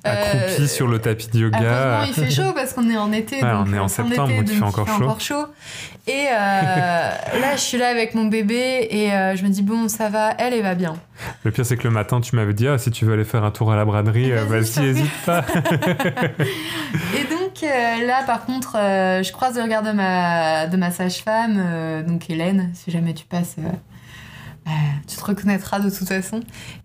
[0.05, 1.59] accroupi Euh, sur le tapis de yoga.
[1.61, 3.37] Heureusement, il fait chaud parce qu'on est en été.
[3.37, 5.05] Ouais, donc, on est en euh, septembre, donc il fait encore fait chaud.
[5.05, 5.47] encore chaud.
[6.07, 6.31] Et euh,
[7.41, 10.35] là, je suis là avec mon bébé et euh, je me dis, bon, ça va,
[10.39, 10.95] elle, elle va bien.
[11.45, 13.45] Le pire, c'est que le matin, tu m'avais dit, ah, si tu veux aller faire
[13.45, 15.01] un tour à la braderie, euh, Vas-y, je t'en vas-y, prie.
[15.01, 15.45] hésite pas.
[17.15, 20.91] Et donc euh, là, par contre, euh, je croise le regard de ma, de ma
[20.91, 23.57] sage-femme, euh, donc Hélène, si jamais tu passes,
[24.67, 24.71] euh,
[25.07, 26.41] tu te reconnaîtras de toute façon.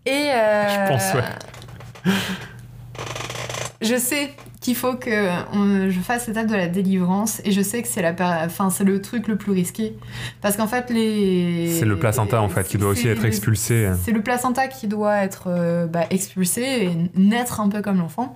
[0.06, 2.14] Et euh, Je pense, ouais.
[3.82, 7.82] Je sais qu'il faut que on- je fasse l'étape de la délivrance et je sais
[7.82, 8.14] que c'est la,
[8.46, 9.96] enfin c'est le truc le plus risqué
[10.42, 13.90] parce qu'en fait les C'est le placenta, en fait, qui doit aussi être expulsé.
[14.04, 18.36] C'est le placenta qui doit être euh, bah, expulsé et naître un peu comme l'enfant.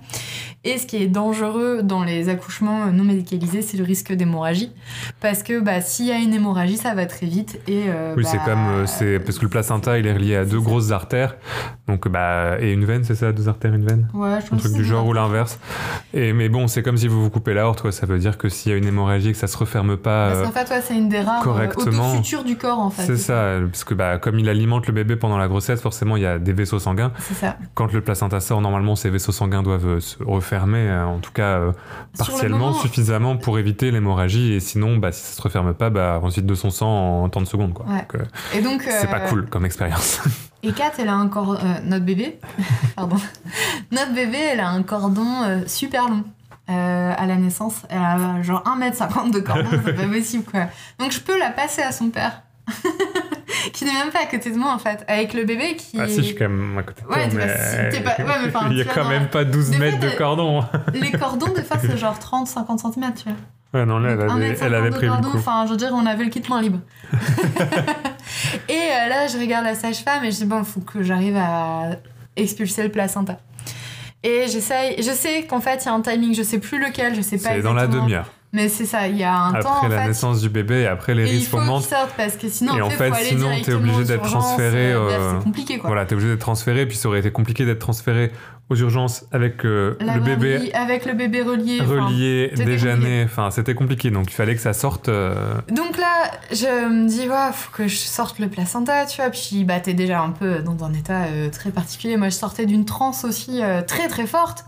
[0.64, 4.72] Et ce qui est dangereux dans les accouchements non médicalisés, c'est le risque d'hémorragie.
[5.20, 7.60] Parce que bah, s'il y a une hémorragie, ça va très vite.
[7.68, 8.66] Et, euh, Oui, bah, c'est comme.
[8.68, 11.36] euh, c'est parce que le placenta, il est relié à deux grosses artères.
[11.86, 12.56] Donc, bah.
[12.60, 14.08] Et une veine, c'est ça Deux artères, une veine?
[14.14, 15.58] Ouais, je Un pense truc que du genre ou l'inverse.
[16.14, 17.92] Et, mais bon, c'est comme si vous vous coupez l'aorte, quoi.
[17.92, 20.28] Ça veut dire que s'il y a une hémorragie et que ça se referme pas.
[20.30, 22.12] Parce euh, qu'en fait, ouais, c'est une des rares euh, correctement.
[22.12, 23.02] auto-sutures du corps, en fait.
[23.04, 26.22] c'est ça, parce que bah, comme il alimente le bébé pendant la grossesse, forcément il
[26.22, 27.12] y a des vaisseaux sanguins.
[27.18, 27.56] C'est ça.
[27.74, 30.16] Quand le placenta sort, normalement ces vaisseaux sanguins doivent euh, se
[30.54, 31.72] refermer, euh, en tout cas euh,
[32.16, 34.52] partiellement, moment- suffisamment pour éviter l'hémorragie.
[34.52, 37.40] Et sinon, bah, si ça se referme pas, bah, ensuite de son sang en temps
[37.40, 37.72] de secondes.
[37.74, 37.86] Quoi.
[37.86, 37.98] Ouais.
[38.00, 40.20] Donc, euh, Et donc, c'est pas cool comme expérience.
[40.62, 41.58] Et Kat, elle a un cordon.
[41.84, 42.38] notre bébé,
[42.96, 43.16] pardon.
[43.92, 46.24] Notre bébé, elle a un cordon super long.
[46.70, 50.60] Euh, à la naissance, elle a genre 1m50 de cordon, c'est pas possible quoi.
[50.98, 52.40] Donc je peux la passer à son père,
[53.72, 55.98] qui n'est même pas à côté de moi en fait, avec le bébé qui.
[56.00, 57.88] Ah si, je suis quand même à côté de toi, Ouais, mais...
[57.90, 60.10] t'es pas- ouais, mais enfin, il y a quand même pas 12 Des mètres de
[60.10, 60.64] cordon.
[60.94, 63.80] Les cordons, des fois, c'est genre 30-50 cm, tu vois.
[63.80, 65.28] ouais, non, là, elle avait, 1m50 elle avait le cordon.
[65.34, 66.80] Enfin, je veux dire, on avait le kit main libre.
[68.68, 71.36] et euh, là, je regarde la sage-femme et je dis, bon, il faut que j'arrive
[71.36, 71.90] à
[72.36, 73.38] expulser le placenta.
[74.22, 77.14] Et j'essaye, je sais qu'en fait, il y a un timing, je sais plus lequel,
[77.14, 78.30] je sais pas C'est dans la demi-heure.
[78.54, 80.06] Mais c'est ça, il y a un temps, Après en la fait.
[80.08, 81.92] naissance du bébé et après les et risques augmentent.
[82.16, 85.32] parce que sinon, Et en après, fait, aller sinon, t'es obligé d'être transféré, euh, euh,
[85.38, 85.88] C'est compliqué, quoi.
[85.88, 88.30] Voilà, t'es obligé d'être transféré, puis ça aurait été compliqué d'être transféré
[88.70, 91.80] aux urgences avec euh, le bébé avec le bébé relié.
[91.80, 95.08] relié, déjeuner, enfin c'était compliqué, donc il fallait que ça sorte.
[95.08, 95.34] euh,
[95.68, 99.30] Donc là, je me dis, ouais, faut que je sorte le placenta, tu vois.
[99.30, 102.16] Puis, bah, t'es déjà un peu dans un état euh, très particulier.
[102.16, 104.64] Moi, je sortais d'une transe aussi très, très forte.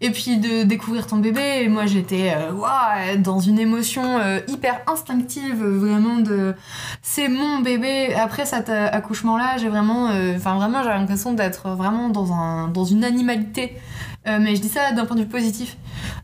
[0.00, 5.62] Et puis, de découvrir ton bébé, et moi, j'étais, ouah, dans une émotion hyper instinctive,
[5.64, 6.54] vraiment de.
[7.02, 8.14] C'est mon bébé.
[8.14, 10.10] Après cet euh, accouchement-là, j'ai vraiment.
[10.36, 13.04] Enfin, vraiment, j'avais l'impression d'être vraiment dans, un, dans une
[14.26, 15.76] Euh, mais je dis ça d'un point de vue positif.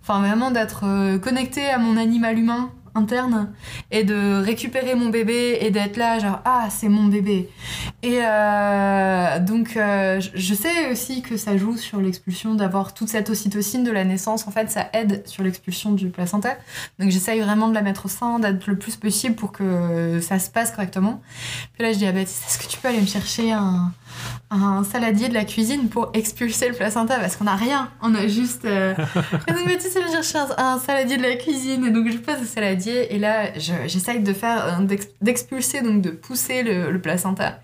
[0.03, 3.53] Enfin, vraiment d'être euh, connecté à mon animal humain interne
[3.93, 7.49] et de récupérer mon bébé et d'être là genre ah c'est mon bébé!
[8.03, 13.85] Et euh, donc je- sais aussi que ça joue sur l'expulsion d'avoir toute cette ocytocine
[13.85, 14.49] de la naissance.
[14.49, 16.57] En fait ça aide sur l'expulsion du placenta.
[16.99, 20.41] Donc j'essaye vraiment de la mettre au sein d'être le plus possible pour que ça
[20.41, 21.23] se passe correctement.
[21.75, 23.93] Puis là je dis à Baptiste est-ce que tu peux aller me chercher un
[24.51, 28.27] un saladier de la cuisine pour expulser le placenta parce qu'on n'a rien, on a
[28.27, 28.65] juste.
[28.65, 28.95] euh,
[29.49, 32.41] Et donc Baptiste elle me chercher un, saladier de la cuisine et donc je passe
[32.41, 36.91] le saladier et là je- j'essaye de faire euh, d'ex- d'expulser donc de pousser le,
[36.91, 37.61] le placenta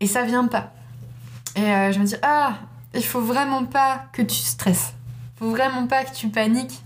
[0.00, 0.72] et ça vient pas.
[1.56, 2.54] Et euh, je me dis ah
[2.94, 4.94] il faut vraiment pas que tu stresses,
[5.38, 6.80] faut vraiment pas que tu paniques.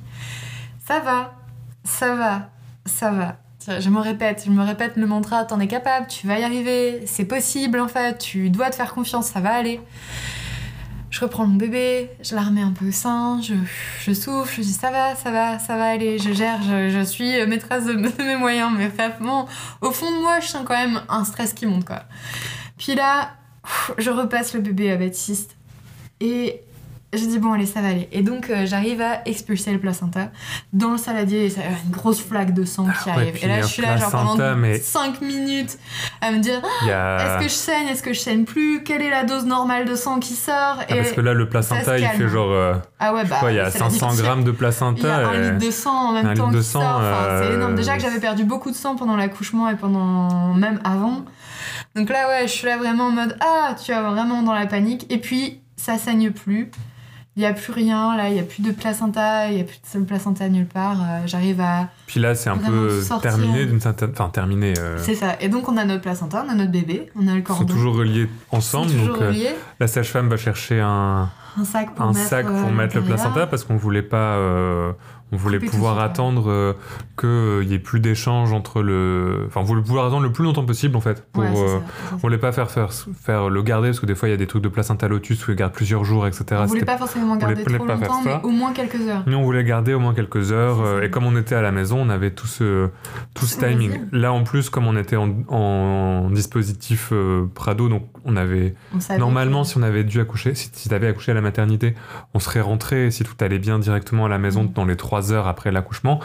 [0.87, 1.35] Ça va,
[1.85, 2.51] ça va,
[2.87, 3.37] ça va.
[3.69, 7.03] Je me répète, je me répète le mantra, t'en es capable, tu vas y arriver,
[7.07, 9.81] c'est possible en fait, tu dois te faire confiance, ça va aller.
[11.11, 13.55] Je reprends mon bébé, je la remets un peu au sein, je,
[14.01, 17.47] je souffle, je dis ça va, ça va, ça va aller, je gère, je, suis
[17.47, 19.47] maîtresse de, de mes moyens, mais vraiment,
[19.81, 22.05] au fond de moi, je sens quand même un stress qui monte quoi.
[22.79, 23.33] Puis là,
[23.99, 25.57] je repasse le bébé à Baptiste
[26.21, 26.63] et
[27.15, 28.09] J'ai dit bon allez ça va aller.
[28.11, 30.31] Et donc euh, j'arrive à expulser le placenta
[30.73, 33.39] dans le saladier et ça une grosse flaque de sang qui Ah ouais, arrive.
[33.43, 35.77] et là je suis là genre pendant placenta, mais- 5 minutes
[36.23, 37.37] à me dire est-ce a...
[37.39, 40.21] que je saigne, est-ce que je saigne plus, quelle est la dose normale de sang
[40.21, 40.79] qui sort?
[40.81, 40.97] Ah, et...
[40.97, 42.51] parce que là, le placenta, il fait genre.
[42.51, 44.25] euh, Ah ouais bah il y a c'est la 500 difficile.
[44.25, 45.15] grammes de Il y placenta.
[45.17, 46.97] a un et- litre de sang en même un temps litre de qui sang, sort.
[46.97, 47.75] Enfin, c'est euh, énorme.
[47.75, 51.27] Déjà que j'avais perdu beaucoup de sang pendant l'accouchement et pendant même avant.
[51.95, 54.65] Donc là, ouais, je suis là vraiment en mode ah, tu vas vraiment dans la
[54.65, 55.05] panique.
[55.13, 56.71] Et puis ça saigne plus.
[57.35, 59.65] Il n'y a plus rien, là, il n'y a plus de placenta, il n'y a
[59.65, 60.99] plus de seul placenta nulle part.
[61.01, 61.89] Euh, J'arrive à.
[62.07, 63.31] Puis là, c'est un peu sortir.
[63.31, 64.11] terminé d'une certaine.
[64.11, 64.75] Enfin, terminé.
[64.79, 65.37] euh, C'est ça.
[65.41, 67.55] Et donc on a notre placenta, on a notre bébé, on a le Ils sont
[67.55, 67.73] cordon.
[67.73, 68.91] toujours reliés Ils ensemble.
[68.91, 69.55] sont toujours donc, euh, reliés.
[69.81, 73.03] la sage-femme va chercher un, Un sac pour un mettre, sac pour euh, mettre le
[73.03, 74.37] placenta parce qu'on voulait pas.
[75.33, 76.73] Euh, on voulait Couper pouvoir attendre euh,
[77.19, 79.45] qu'il y ait plus d'échanges entre le.
[79.49, 81.25] Enfin, on voulait pouvoir attendre le plus longtemps possible en fait.
[81.33, 81.79] Pour, Ouais, euh,
[82.13, 84.39] on voulait pas faire, faire, faire le garder parce que des fois il y a
[84.39, 86.45] des trucs de placenta lotus où ils gardent plusieurs jours, etc.
[86.53, 89.23] On voulait C'était- pas forcément voulait- garder voulait trop longtemps, mais au moins quelques heures.
[89.27, 90.81] Nous, on voulait garder au moins quelques heures.
[90.81, 92.89] Euh, et comme on était à la maison, on avait tout ce,
[93.35, 94.01] tout ce timing.
[94.13, 98.75] Là, en plus, comme on était en, en dispositif euh, Prado, donc on avait.
[99.11, 101.95] On Normalement, que- si on avait dû accoucher, si, si t'avais accouché à la maternité,
[102.35, 104.73] on serait rentré, si tout allait bien, directement à la maison Mm.
[104.75, 106.19] dans les trois heures après l'accouchement.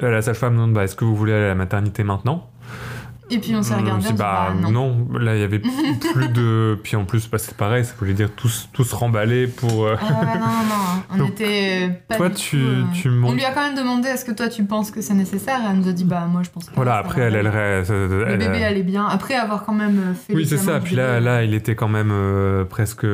[0.00, 2.48] Là, la sage-femme demande bah, est-ce que vous voulez aller à la maternité maintenant?
[3.30, 5.08] Et puis on s'est regardé, on dit, bah, bah, non.
[5.18, 5.58] Là, il y avait
[6.12, 6.78] plus de.
[6.82, 9.86] Puis en plus, bah, c'est pareil, ça voulait dire tous, tous remballés pour.
[9.86, 12.62] euh, Ah ouais, non, non, non, on Donc, était euh, pas Toi, du tu, tout,
[12.66, 15.14] euh, tu On lui a quand même demandé est-ce que toi tu penses que c'est
[15.14, 15.60] nécessaire?
[15.70, 16.72] Elle nous a dit bah moi je pense pas.
[16.76, 19.06] Voilà, après, elle, elle, reste- Le elle- bébé allait bien.
[19.06, 20.80] Après avoir quand même euh, fait Oui, c'est ça.
[20.80, 21.24] Puis là, bébé.
[21.24, 23.06] là, il était quand même euh, presque,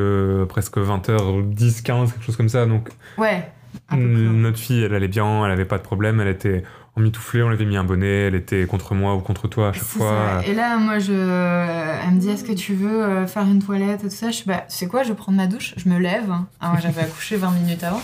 [0.49, 2.65] presque 20h10, 15, quelque chose comme ça.
[2.65, 3.49] Donc, Ouais.
[3.91, 6.19] Mm, notre fille, elle allait bien, elle avait pas de problème.
[6.19, 6.63] Elle était
[6.95, 9.73] emmitouflée, on lui avait mis un bonnet, elle était contre moi ou contre toi à
[9.73, 10.41] chaque C'est fois.
[10.41, 10.47] ça.
[10.47, 11.13] Et là, moi, je...
[11.13, 14.27] elle me dit Est-ce que tu veux euh, faire une toilette et tout ça?
[14.31, 16.31] Je suis bah, tu sais quoi, je vais prendre ma douche, je me lève.
[16.59, 18.01] Ah, moi, j'avais accouché 20 minutes avant.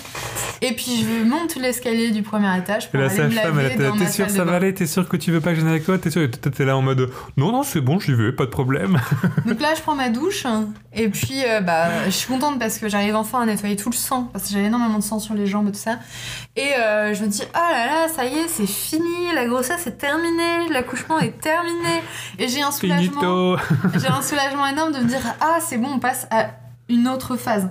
[0.61, 3.71] Et puis, je monte l'escalier du premier étage Et pour la aller me sage-femme, elle
[3.73, 4.73] était T'es sûr, salle ça va aller?
[4.73, 5.97] T'es sûr que tu veux pas que je vienne avec toi?
[5.97, 8.49] T'es sûr Et T'étais là en mode Non, non, c'est bon, j'y vais, pas de
[8.51, 8.99] problème.
[9.45, 10.45] Donc là, je prends ma douche.
[10.93, 13.95] Et puis, euh, bah, je suis contente parce que j'arrive enfin à nettoyer tout le
[13.95, 14.29] sang.
[14.31, 15.99] Parce que j'avais énormément de sang sur les jambes et tout ça.
[16.55, 19.33] Et euh, je me dis, oh là là, ça y est, c'est fini.
[19.33, 20.69] La grossesse est terminée.
[20.69, 22.03] L'accouchement est terminé.
[22.37, 23.57] Et j'ai un soulagement.
[23.95, 26.47] J'ai un soulagement énorme de me dire, ah, c'est bon, on passe à
[26.87, 27.69] une autre phase.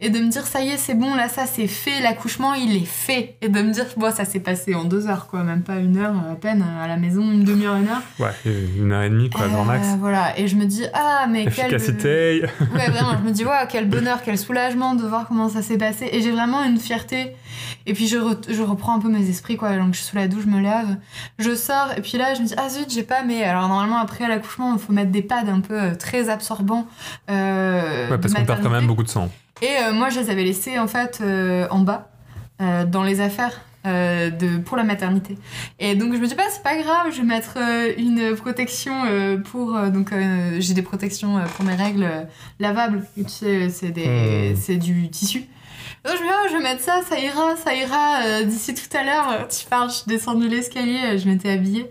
[0.00, 2.00] Et de me dire, ça y est, c'est bon, là, ça, c'est fait.
[2.00, 3.36] L'accouchement, il est fait.
[3.40, 5.42] Et de me dire, bon, ça s'est passé en deux heures, quoi.
[5.42, 8.02] Même pas une heure à peine à la maison, une demi-heure, une heure.
[8.18, 8.30] Ouais,
[8.78, 9.86] une heure et demie, quoi, grand max.
[9.88, 10.38] Euh, voilà.
[10.38, 11.72] Et je me dis, ah, mais quel.
[11.74, 12.44] Efficacité.
[12.74, 15.78] Ouais, vraiment, je me dis, waouh, quel bonheur, quel soulagement de voir comment ça s'est
[15.78, 16.08] passé.
[16.12, 17.34] Et j'ai vraiment une fierté.
[17.86, 19.76] Et puis je, re- je reprends un peu mes esprits, quoi.
[19.76, 20.96] Donc je suis sous la douche, je me lave,
[21.38, 21.88] je sors.
[21.96, 23.42] Et puis là, je me dis, ah zut, j'ai pas, mais.
[23.42, 26.86] Alors normalement, après l'accouchement, il faut mettre des pads un peu euh, très absorbants.
[27.30, 29.30] Euh, Ouais, parce qu'on perd quand même beaucoup de sang.
[29.60, 32.10] Et euh, moi, je les avais laissés en fait euh, en bas,
[32.60, 33.60] euh, dans les affaires.
[33.84, 35.36] euh, de, pour la maternité.
[35.80, 38.92] Et donc je me dis pas c'est pas grave, je vais mettre euh, une protection
[39.06, 42.22] euh, pour euh, donc euh, j'ai des protections euh, pour mes règles euh,
[42.60, 45.46] lavables, Et tu sais c'est des c'est du tissu.
[46.04, 48.74] Donc je me dis oh, je vais mettre ça, ça ira, ça ira euh, d'ici
[48.74, 49.28] tout à l'heure.
[49.30, 51.88] euh, Tu parles, je suis descendue l'escalier, euh, je m'étais habillée.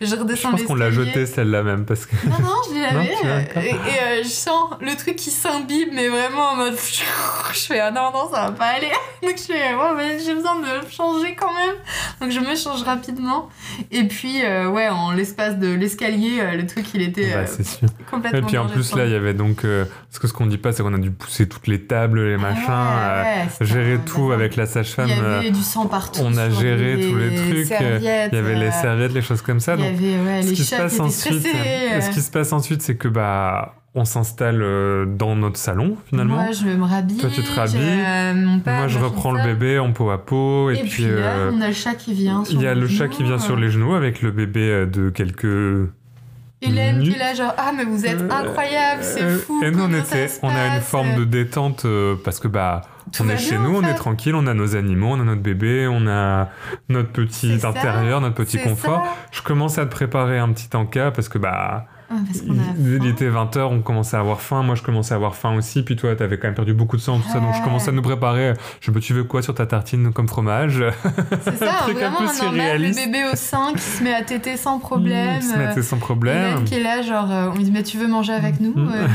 [0.00, 2.14] Je Je redescends pense qu'on l'a jetée celle-là même parce que.
[2.28, 2.98] Non, non, je l'ai lavé.
[2.98, 6.50] Non, tu l'as euh, et et, euh, je sens le truc qui s'imbibe, mais vraiment
[6.52, 6.74] en mode.
[7.52, 8.90] Je fais, ah non, non, ça va pas aller.
[9.22, 11.74] Donc je fais, ouais, mais j'ai besoin de changer quand même.
[12.20, 13.48] Donc je me change rapidement.
[13.90, 17.88] Et puis, ouais, en l'espace de l'escalier, le truc, il était Bah, sûr.
[18.08, 18.38] complètement.
[18.38, 19.62] Et puis en plus de là, il y avait donc.
[19.62, 22.34] parce que ce qu'on dit pas, c'est qu'on a dû pousser toutes les tables, les
[22.34, 25.08] Ah machins, ouais, euh, ouais, gérer un tout avec la Il sage-femme.
[25.08, 26.20] y euh, avait du sang partout.
[26.24, 27.98] on a sur géré tous les trucs, euh,
[28.32, 29.74] Il y avait les euh, serviettes, les choses comme ça.
[29.76, 32.00] Il y avait ouais, ce les qui se chats qui ensuite, euh.
[32.00, 36.36] ce qui se passe ensuite, c'est que bah, on s'installe euh, dans notre salon finalement.
[36.44, 37.16] Moi, je me rhabille.
[37.18, 37.80] Toi, tu te rhabilles.
[37.80, 41.08] euh, père, Moi, je reprends le bébé en peau à peau, et, Et, puis, là,
[41.10, 42.44] euh, on a le chat qui vient.
[42.44, 44.30] sur il y a le chat genoux, qui vient sur euh, les genoux avec le
[44.30, 45.88] bébé euh, de quelques
[46.62, 49.62] Hélène qui est là, genre, ah, mais vous êtes Euh, incroyable, c'est euh, fou.
[49.64, 52.82] Et nous, on était, on a une forme de détente euh, parce que bah,
[53.12, 55.24] Tout on est chez bien, nous, on est tranquille, on a nos animaux, on a
[55.24, 56.48] notre bébé, on a
[56.88, 59.04] notre petit ça, intérieur, notre petit confort.
[59.04, 59.14] ça.
[59.32, 62.62] Je commence à te préparer un petit encas parce que bah, Ah, parce qu'on a
[62.78, 64.62] il, était 20h, on commençait à avoir faim.
[64.64, 65.82] Moi, je commençais à avoir faim aussi.
[65.84, 67.38] Puis toi, t'avais quand même perdu beaucoup de sang, tout ça.
[67.38, 68.54] Donc, je commençais à nous préparer.
[68.80, 70.82] Je me tu veux quoi sur ta tartine comme fromage?
[71.44, 73.04] C'est ça, truc un vraiment, peu on emmène le surréaliste.
[73.06, 75.38] bébé au sein qui se met à téter sans problème.
[75.38, 76.36] Qui se mettait sans problème.
[76.36, 78.72] Hélène qui est là, genre, euh, on lui dit, mais tu veux manger avec nous
[78.74, 78.92] Mm.
[78.94, 79.06] Euh,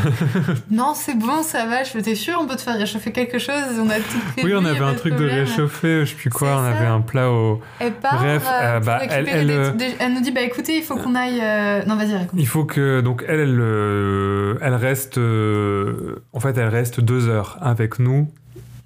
[0.71, 1.83] Non, c'est bon, ça va.
[1.83, 4.47] Je t'es sûr, on peut te faire réchauffer quelque chose On a tout prévu.
[4.47, 6.57] Oui, on avait un de truc de réchauffer, je sais plus quoi.
[6.59, 6.67] On ça.
[6.77, 7.61] avait un plat au.
[7.79, 9.25] Elle part, Bref, euh, euh, bah, elle-
[9.77, 11.39] des elle, nous dit, bah écoutez, il faut qu'on aille.
[11.41, 12.31] euh, Non, vas-y, raconte.
[12.39, 17.27] Il faut que donc elle, elle, euh, elle reste, euh, en fait, elle reste deux
[17.29, 18.31] heures avec nous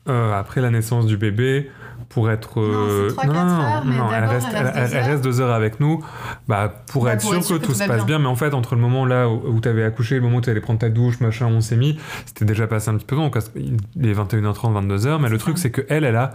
[0.08, 1.70] euh, après la naissance du bébé
[2.10, 2.60] pour être.
[2.60, 6.04] Non, heures, mais elle reste, elle reste elle- deux elle reste deux heures avec nous
[6.48, 8.06] bah, pour Bah, être sûr que, que tout se passe bien.
[8.06, 8.20] bien.
[8.20, 10.42] Mais en fait, entre le moment là où, où tu avais accouché le moment où
[10.42, 13.16] tu allais prendre ta douche, machin, on s'est mis, c'était déjà passé un petit peu
[13.16, 13.30] long.
[13.30, 15.20] Donc, il est 21h30, 22h.
[15.22, 16.32] Mais le truc, c'est que elle, elle a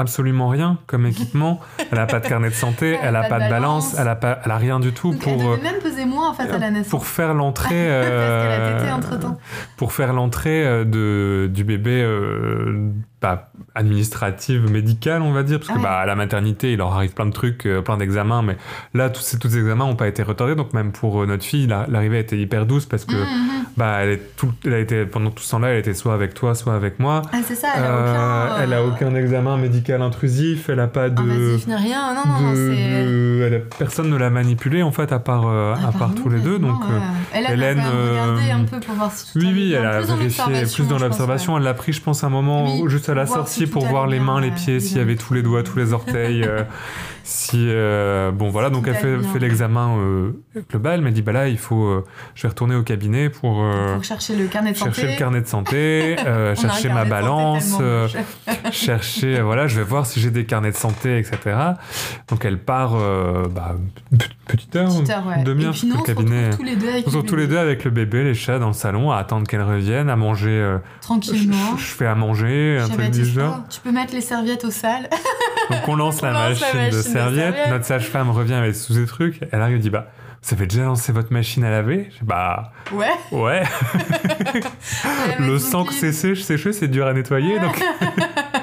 [0.00, 1.60] absolument rien comme équipement.
[1.90, 4.40] elle a pas de carnet de santé, elle a pas de balance, elle a, pas,
[4.44, 5.32] elle a rien du tout Donc pour.
[5.32, 6.90] elle euh, devait même peser moins en fait à la naissance.
[6.90, 8.98] pour faire l'entrée euh,
[9.76, 12.90] pour faire l'entrée euh, de du bébé euh,
[13.20, 13.49] bah,
[13.80, 15.82] administrative médicale on va dire parce que Ah ouais.
[15.82, 18.56] bah à la maternité il leur arrive plein de trucs euh, plein d'examens mais
[18.94, 21.44] là tous ces tous ces examens n'ont pas été retardés donc même pour euh, notre
[21.44, 23.64] fille la- l'arrivée a été hyper douce parce que Mhm, mhm.
[23.76, 26.34] bah elle est tout elle a été pendant tout ce temps-là elle était soit avec
[26.34, 28.62] toi soit avec moi Ah c'est ça, elle a Euh, aucun.
[28.62, 32.14] elle a aucun examen médical intrusif elle a pas de invasif ni rien.
[32.14, 33.04] Non, non, non, de- c'est.
[33.04, 36.14] de- elle a- personne ne l'a manipulée en fait à part Ah, à part nous,
[36.22, 36.80] tous les deux donc
[37.32, 40.64] elle a Hélène, regardé un peu pour voir si tout Oui, oui, elle a vérifié
[40.74, 41.56] plus dans l'observation.
[41.56, 44.40] Elle l'a pris, je pense, un moment juste à la sortie pour voir les mains,
[44.40, 46.46] les ouais, pieds, s'il y avait tous les doigts, tous les orteils.
[47.32, 50.32] si euh, bon voilà, donc elle fait, fait l'examen euh,
[50.68, 50.94] global.
[50.96, 52.04] Elle m'a dit bah là il faut, euh,
[52.34, 54.92] je vais retourner au cabinet pour euh, Pour chercher le carnet de santé.
[54.92, 57.78] chercher le carnet de santé, On chercher ma santé balance.
[58.72, 61.56] chercher, voilà, je vais voir si j'ai des carnets de santé, etc.
[62.28, 62.94] Donc elle part,
[63.48, 63.76] bah,
[64.46, 65.42] petite heure, Petite heure, ouais.
[65.44, 66.46] demi-heure, on se cabinet.
[66.50, 67.54] retrouve tous les deux avec On le tous les bébé.
[67.54, 70.76] deux avec le bébé, les chats dans le salon, à attendre qu'elle revienne, à manger.
[71.00, 71.76] Tranquillement.
[71.76, 73.60] je- je fais à manger, un truc du genre.
[73.70, 75.08] tu peux mettre les serviettes au sale.
[75.70, 77.02] Donc on lance, la, On lance machine la de machine de
[77.70, 79.40] Notre sage-femme revient avec tous ces trucs.
[79.52, 80.06] Elle arrive et dit Bah,
[80.42, 82.08] vous avez déjà lancé votre machine à laver?
[82.12, 83.06] Je dis, Bah, Ouais.
[83.32, 83.62] ouais.
[85.38, 87.58] Le sang que c'est séché, séché, c'est dur à nettoyer.
[87.58, 87.82] Donc.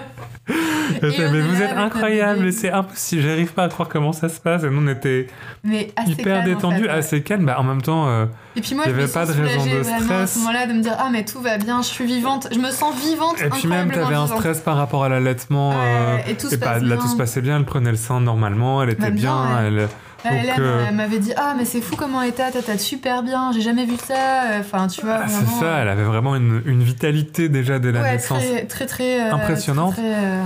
[1.31, 4.63] Mais vous êtes incroyable, et c'est impossible, j'arrive pas à croire comment ça se passe.
[4.63, 5.27] Et nous, on était
[5.63, 7.45] Mais hyper en détendus, fait, assez calmes.
[7.45, 8.25] Bah, en même temps, euh,
[8.55, 10.33] Et puis moi, Il y je me avait pas de raison de vraiment à stress.
[10.33, 12.71] ce moment-là de me dire ah mais tout va bien, je suis vivante, je me
[12.71, 13.41] sens vivante.
[13.41, 15.73] et puis même, t'avais un stress par rapport à l'allaitement.
[15.75, 16.97] Euh, et tout se et pas- là, bien.
[16.97, 19.55] tout se passait bien, elle prenait le sein normalement, elle était Bah, bien, bien.
[19.57, 19.67] ouais.
[19.67, 19.87] elle-
[20.23, 22.77] Ah, Donc, Hélène, euh, elle m'avait dit ah mais c'est fou comment elle t'a, t'as
[22.77, 24.15] super bien, j'ai jamais vu ça.
[24.59, 28.01] Enfin tu vois Ah, c'est ça, elle avait vraiment une, une vitalité déjà dès la
[28.01, 28.39] ouais, naissance.
[28.43, 29.93] très très très euh, Impressionnante.
[29.93, 30.41] très, très, euh,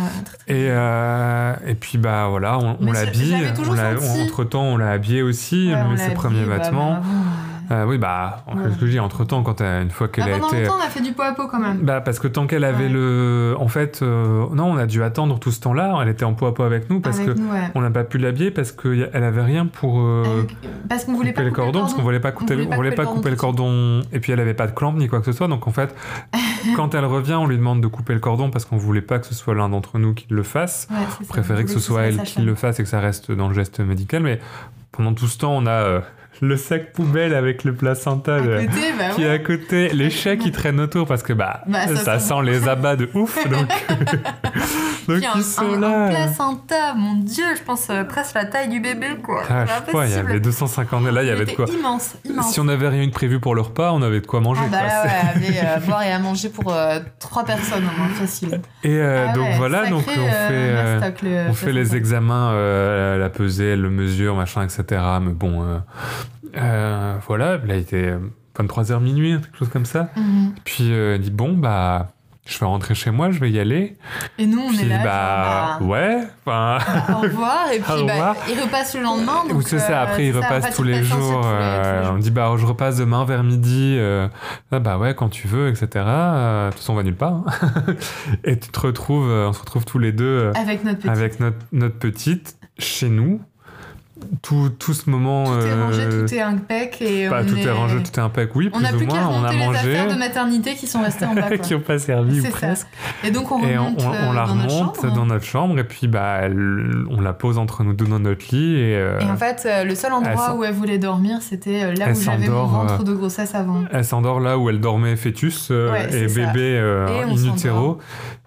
[0.48, 3.36] Et, euh, et puis bah voilà, on, Mais l'habille.
[4.24, 6.64] Entre temps, on l'a habillé aussi, Ouais, elle on met l'a ses premiers habillée, bah,
[6.64, 6.94] vêtements.
[6.96, 7.02] bah,
[7.72, 8.64] Euh, oui, bah, Ouais.
[8.74, 10.64] ce que je dis, entre temps, quand une fois qu'elle Ah, a été.
[10.64, 11.78] longtemps on a fait du pot à pot quand même.
[11.84, 12.90] Bah, parce que tant qu'elle avait Ouais.
[12.90, 13.56] le.
[13.60, 15.98] En fait, euh, non, on a dû attendre tout ce temps-là.
[16.02, 17.72] Elle était en pot à pot avec nous parce Avec que nous, ouais.
[17.76, 20.02] on n'a pas pu l'habiller parce qu'elle avait rien pour.
[20.02, 20.46] euh,
[20.90, 22.92] Parce qu'on voulait pas couper le cordon, parce qu'on voulait pas, couper, voulait on voulait
[22.92, 25.32] pas couper le cordon et puis elle avait pas de clampe ni quoi que ce
[25.32, 25.96] soit donc en fait
[26.76, 29.26] quand elle revient on lui demande de couper le cordon parce qu'on voulait pas que
[29.26, 30.88] ce soit l'un d'entre nous qui le fasse
[31.22, 33.54] on préférait que ce soit elle qui le fasse et que ça reste dans le
[33.54, 34.40] geste médical mais
[34.92, 36.02] pendant tout ce temps on a
[36.42, 39.32] le sac poubelle avec le placenta À de- côté, bah qui est ouais.
[39.32, 42.42] à côté les chats qui traînent autour parce que bah, Bah, ça ça, sent sent
[42.44, 43.68] les abats de ouf donc
[45.20, 48.46] donc Puis un, sont un- là un placenta, mon dieu, je pense euh, presque la
[48.46, 49.44] taille du bébé, quoi.
[49.50, 52.16] Ah, je sais pas, il y avait 250 là il y avait de quoi immense,
[52.26, 52.54] immense.
[52.54, 54.70] si on avait rien de prévu pour le repas on avait de quoi manger Ah
[54.72, 55.04] bah quoi.
[55.04, 58.62] ouais, avait euh, à boire et à manger pour euh, trois personnes au moins, facile.
[58.84, 61.74] Et euh, Ah donc ouais, voilà, sacré, donc on euh, fait, euh, le on fait
[61.74, 65.02] les examens, euh, la pesée, le mesure, machin, etc.
[65.22, 65.78] Mais bon, euh,
[66.58, 68.14] euh, voilà, là, il était
[68.58, 70.10] 23h minuit, quelque chose comme ça.
[70.16, 70.54] Mhm.
[70.64, 72.12] Puis euh, elle dit, bon, bah,
[72.48, 73.98] je vais rentrer chez moi, je vais y aller.
[74.38, 76.78] Et nous, on Puis est là, bah, genre, ouais, enfin...
[76.80, 79.44] bah, au revoir, et puis bah, il repasse le lendemain.
[79.46, 81.18] Ou donc, c'est ça, euh, après il repasse tous les jours.
[81.18, 82.14] tous les- tous les euh, jours.
[82.16, 83.96] on dit bah je repasse demain vers midi.
[84.00, 84.28] euh,
[84.72, 85.88] ah, bah ouais quand tu veux, etc.
[85.98, 87.34] Euh, De toute façon on va nulle part.
[87.34, 87.46] hein.
[88.44, 91.10] Et tu te retrouves, euh, on se retrouve tous les deux euh, Avec notre petit.
[91.10, 93.40] avec notre, notre petite chez nous.
[94.42, 95.46] Tout, tout ce moment.
[95.46, 97.02] Tout est rangé, euh, tout est impec.
[97.02, 97.62] Et bah, on tout est...
[97.64, 99.14] est rangé, tout est impec, oui, On plus ou plus qu'à.
[99.28, 99.78] On a remonter les mangé.
[99.80, 101.42] affaires de maternité qui sont restées en bas.
[101.48, 101.58] quoi.
[101.58, 102.50] qui n'ont pas servi ou ça.
[102.50, 102.88] presque.
[103.24, 105.16] Et donc on Et on, remonte on- on euh, la dans notre remonte chambre.
[105.16, 108.46] dans notre chambre et puis bah, elle- on la pose entre nous deux dans notre
[108.56, 108.76] lit.
[108.80, 112.12] Et, euh, Et en fait, euh, le seul endroit où elle voulait dormir, c'était là
[112.12, 113.84] où j'avais mon ventre de grossesse avant.
[113.92, 117.98] Elle s'endort là où elle dormait fœtus Ouais, et bébé euh, Et in utero.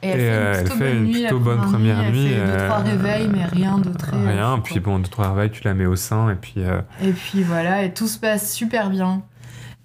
[0.03, 3.45] Et elle fait une plutôt fait bonne première nuit, Elle fait deux, trois réveils, mais
[3.47, 4.17] rien de très.
[4.19, 6.55] Rien, puis bon, deux, trois réveils, tu la mets au sein et puis.
[6.59, 9.23] euh, Et puis voilà, et tout se passe super bien.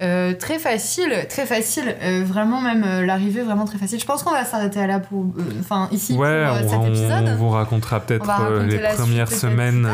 [0.01, 1.93] Euh, très facile, très facile.
[2.01, 3.99] euh, vraiment, même euh, l'arrivée, vraiment très facile.
[3.99, 5.25] Je pense qu'on va s'arrêter à là pour.
[5.59, 7.25] Enfin, ici ouais, pour on, cet épisode.
[7.27, 9.85] on vous racontera On peut-être les la premières semaines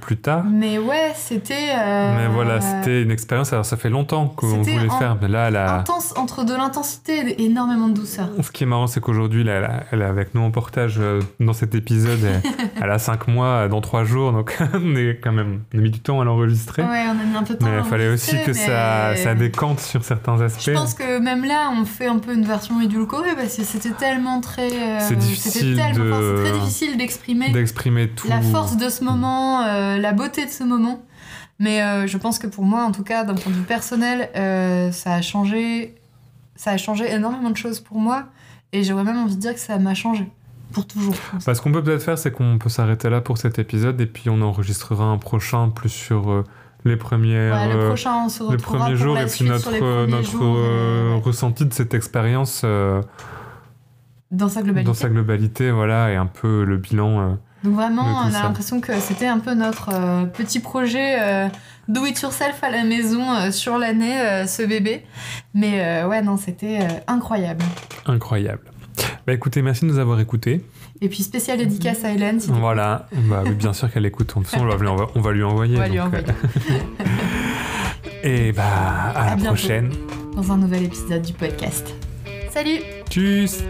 [0.00, 0.44] plus tard.
[0.50, 1.74] Mais ouais, c'était.
[1.76, 3.52] Mais voilà, c'était une expérience.
[3.52, 6.54] Alors, ça fait longtemps qu'on voulait en- faire, mais là, elle a- Intense, entre de
[6.54, 8.30] l'intensité et énormément de douceur.
[8.42, 10.98] Ce qui est marrant, c'est qu'aujourd'hui, elle, est avec nous en portage
[11.38, 12.20] dans cet épisode.
[12.82, 15.90] Elle, a 5 mois dans 3 jours, donc on est quand même on a mis
[15.90, 16.82] du temps à l'enregistrer.
[16.82, 17.66] Ouais, on a mis un peu de temps.
[17.66, 20.62] mais il fallait aussi que ça, décante sur certains aspects.
[20.64, 23.90] Je pense que même là, on fait un peu une version édulcorée parce que c'était
[23.92, 24.70] tellement très.
[24.72, 28.28] euh, C'est difficile c'était tellement- de- enfin, c'est très difficile d'exprimer D'exprimer tout.
[28.28, 31.02] la force de ce moment, euh, la beauté de ce moment.
[31.60, 34.28] Mais euh, je pense que pour moi, en tout cas, d'un point de vue personnel,
[34.92, 35.94] ça a changé.
[36.56, 38.24] Ça a changé énormément de choses pour moi.
[38.72, 40.28] Et j'aurais même envie de dire que ça m'a changé.
[40.74, 41.14] Pour toujours.
[41.46, 44.06] Bah, ce qu'on peut peut-être faire, c'est qu'on peut s'arrêter là pour cet épisode et
[44.06, 46.44] puis on enregistrera un prochain plus sur euh,
[46.84, 47.54] les premières.
[47.54, 50.38] Ouais, le euh, prochain, on se les premiers jours et puis notre, euh, notre
[51.24, 53.00] ressenti de cette expérience euh,
[54.30, 54.86] dans sa globalité.
[54.86, 57.38] dans sa globalité, voilà, et un peu le bilan.
[57.64, 61.48] Donc vraiment, on a l'impression que c'était un peu notre euh, petit projet euh,
[61.88, 65.06] do it yourself à la maison euh, sur l'année, ce bébé.
[65.54, 67.64] Mais ouais, non, c'était incroyable.
[68.06, 68.70] incroyable.
[69.26, 70.60] Bah écoutez, merci de nous avoir écoutés.
[71.00, 74.28] Et puis spécial dédicace à Hélène, si Voilà, bah, oui, bien sûr qu'elle écoute.
[74.28, 75.76] De toute façon, on va, lui envo- on va lui envoyer.
[75.76, 77.08] on va lui envoyer euh,
[78.22, 79.54] et bah, à, À la bientôt.
[79.54, 79.90] prochaine.
[80.36, 81.94] dans un nouvel épisode du podcast.
[82.50, 82.78] Salut
[83.10, 83.62] Tchuss